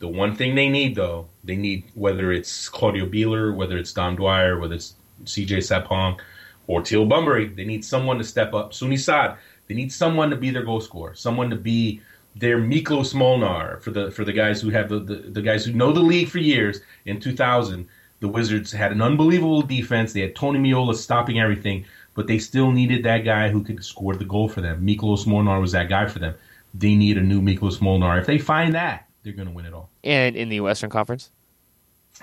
[0.00, 4.16] The one thing they need, though, they need whether it's Claudio Bieler, whether it's Dom
[4.16, 4.94] Dwyer, whether it's
[5.24, 6.18] CJ Sapong,
[6.66, 8.72] or Teal Bunbury, they need someone to step up.
[8.72, 12.00] Soony Saad, they need someone to be their goal scorer, someone to be
[12.36, 15.72] their Miklos Molnar for the for the guys who have the, the, the guys who
[15.72, 16.80] know the league for years.
[17.06, 17.88] In 2000,
[18.20, 20.12] the Wizards had an unbelievable defense.
[20.12, 21.84] They had Tony Meola stopping everything
[22.18, 24.84] but they still needed that guy who could score the goal for them.
[24.84, 26.34] Miklos Molnar was that guy for them.
[26.74, 28.18] they need a new Miklos Molnar.
[28.18, 29.90] If they find that, they're going to win it all.
[30.02, 31.30] And in the Western Conference.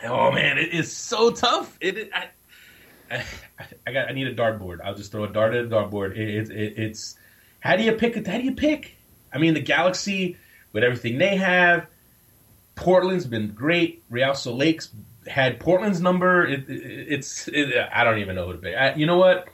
[0.03, 1.77] Oh man, it is so tough.
[1.79, 2.29] It, I,
[3.11, 3.23] I,
[3.87, 4.09] I, got.
[4.09, 4.79] I need a dartboard.
[4.83, 6.17] I'll just throw a dart at a dartboard.
[6.17, 7.15] It, it, it, it's
[7.59, 8.17] how do you pick?
[8.17, 8.27] It?
[8.27, 8.97] How do you pick?
[9.31, 10.37] I mean, the Galaxy
[10.73, 11.87] with everything they have.
[12.75, 14.03] Portland's been great.
[14.09, 14.89] Real Salt Lake's
[15.27, 16.45] had Portland's number.
[16.45, 17.47] It, it's.
[17.47, 18.75] I don't even know who to pick.
[18.75, 19.47] I, you know what?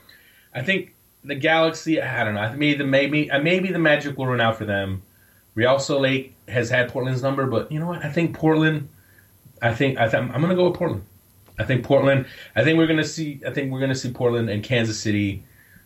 [0.52, 2.00] I think the Galaxy.
[2.00, 2.52] I don't know.
[2.56, 5.02] Maybe the maybe uh, maybe the Magic will run out for them.
[5.54, 8.04] Real Salt Lake has had Portland's number, but you know what?
[8.04, 8.88] I think Portland.
[9.60, 11.04] I think I th- I'm going to go with Portland.
[11.58, 12.26] I think Portland.
[12.56, 13.40] I think we're going to see.
[13.46, 15.42] I think we're going to see Portland and Kansas City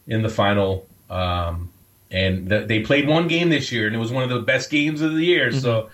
[0.06, 0.86] in the final.
[1.10, 1.70] Um,
[2.10, 4.70] and the, they played one game this year, and it was one of the best
[4.70, 5.50] games of the year.
[5.50, 5.58] Mm-hmm.
[5.58, 5.90] So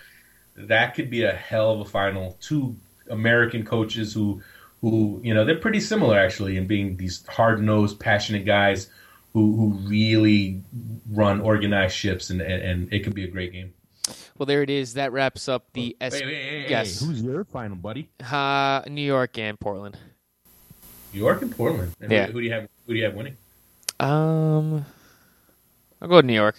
[0.56, 2.36] that could be a hell of a final.
[2.40, 2.76] Two
[3.08, 4.42] American coaches who,
[4.80, 8.90] who you know, they're pretty similar actually in being these hard nosed, passionate guys
[9.32, 10.60] who who really
[11.10, 13.72] run organized ships, and, and, and it could be a great game.
[14.38, 14.94] Well, there it is.
[14.94, 16.14] That wraps up the S.
[16.14, 17.00] Hey, hey, hey, yes.
[17.00, 18.08] Who's your final, buddy?
[18.20, 19.96] Uh, New York and Portland.
[21.12, 21.94] New York and Portland.
[22.00, 22.26] And yeah.
[22.26, 22.68] Who, who, do you have?
[22.86, 23.36] Who do you have winning?
[24.00, 24.84] Um,
[26.00, 26.56] I'll go with New York.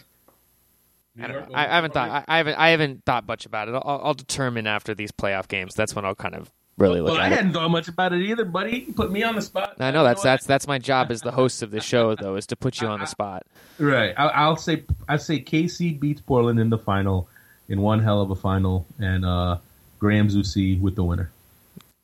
[1.15, 2.09] New York I, I, haven't thought.
[2.09, 2.55] I, I, haven't.
[2.55, 3.75] I haven't thought much about it.
[3.75, 5.73] I'll, I'll, determine after these playoff games.
[5.75, 7.11] That's when I'll kind of really look.
[7.11, 8.85] Well, I hadn't thought much about it either, buddy.
[8.87, 9.75] You put me on the spot.
[9.79, 12.47] I know that's that's that's my job as the host of the show, though, is
[12.47, 13.43] to put you on the spot.
[13.77, 14.13] Right.
[14.17, 17.27] I, will say I say KC beats Portland in the final,
[17.69, 19.57] in one hell of a final, and uh,
[19.99, 21.31] Graham Zusi with the winner.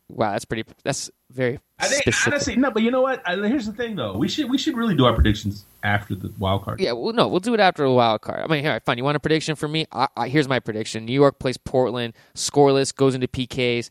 [0.10, 0.70] Wow, that's pretty.
[0.84, 1.60] That's very.
[1.78, 2.34] I think specific.
[2.34, 3.22] honestly no, but you know what?
[3.28, 4.18] Here's the thing, though.
[4.18, 6.80] We should we should really do our predictions after the wild card.
[6.80, 8.42] Yeah, well, no, we'll do it after the wild card.
[8.42, 8.98] I mean, all right, fine.
[8.98, 9.86] You want a prediction for me?
[9.92, 13.90] I, I, here's my prediction: New York plays Portland, scoreless, goes into PKs.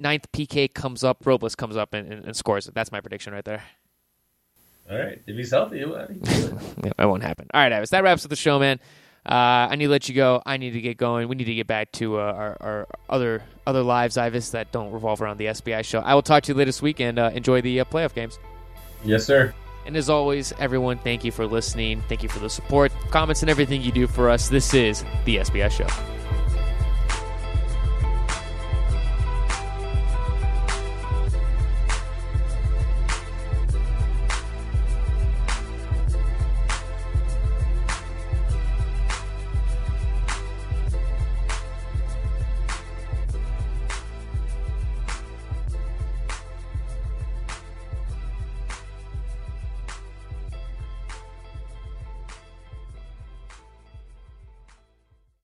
[0.00, 2.74] Ninth PK comes up, Robles comes up and, and, and scores it.
[2.74, 3.62] That's my prediction right there.
[4.90, 5.88] All right, if he's healthy, it
[6.98, 7.46] won't happen.
[7.54, 8.80] All right, Ives, that wraps up the show, man.
[9.26, 10.40] Uh, I need to let you go.
[10.46, 11.28] I need to get going.
[11.28, 14.92] We need to get back to uh, our, our, other other lives, Ives, that don't
[14.92, 15.98] revolve around the SBI show.
[15.98, 18.38] I will talk to you later this week and uh, enjoy the uh, playoff games.
[19.04, 19.52] Yes, sir.
[19.84, 22.02] And as always, everyone, thank you for listening.
[22.08, 24.48] Thank you for the support, comments, and everything you do for us.
[24.48, 26.15] This is the SBI show.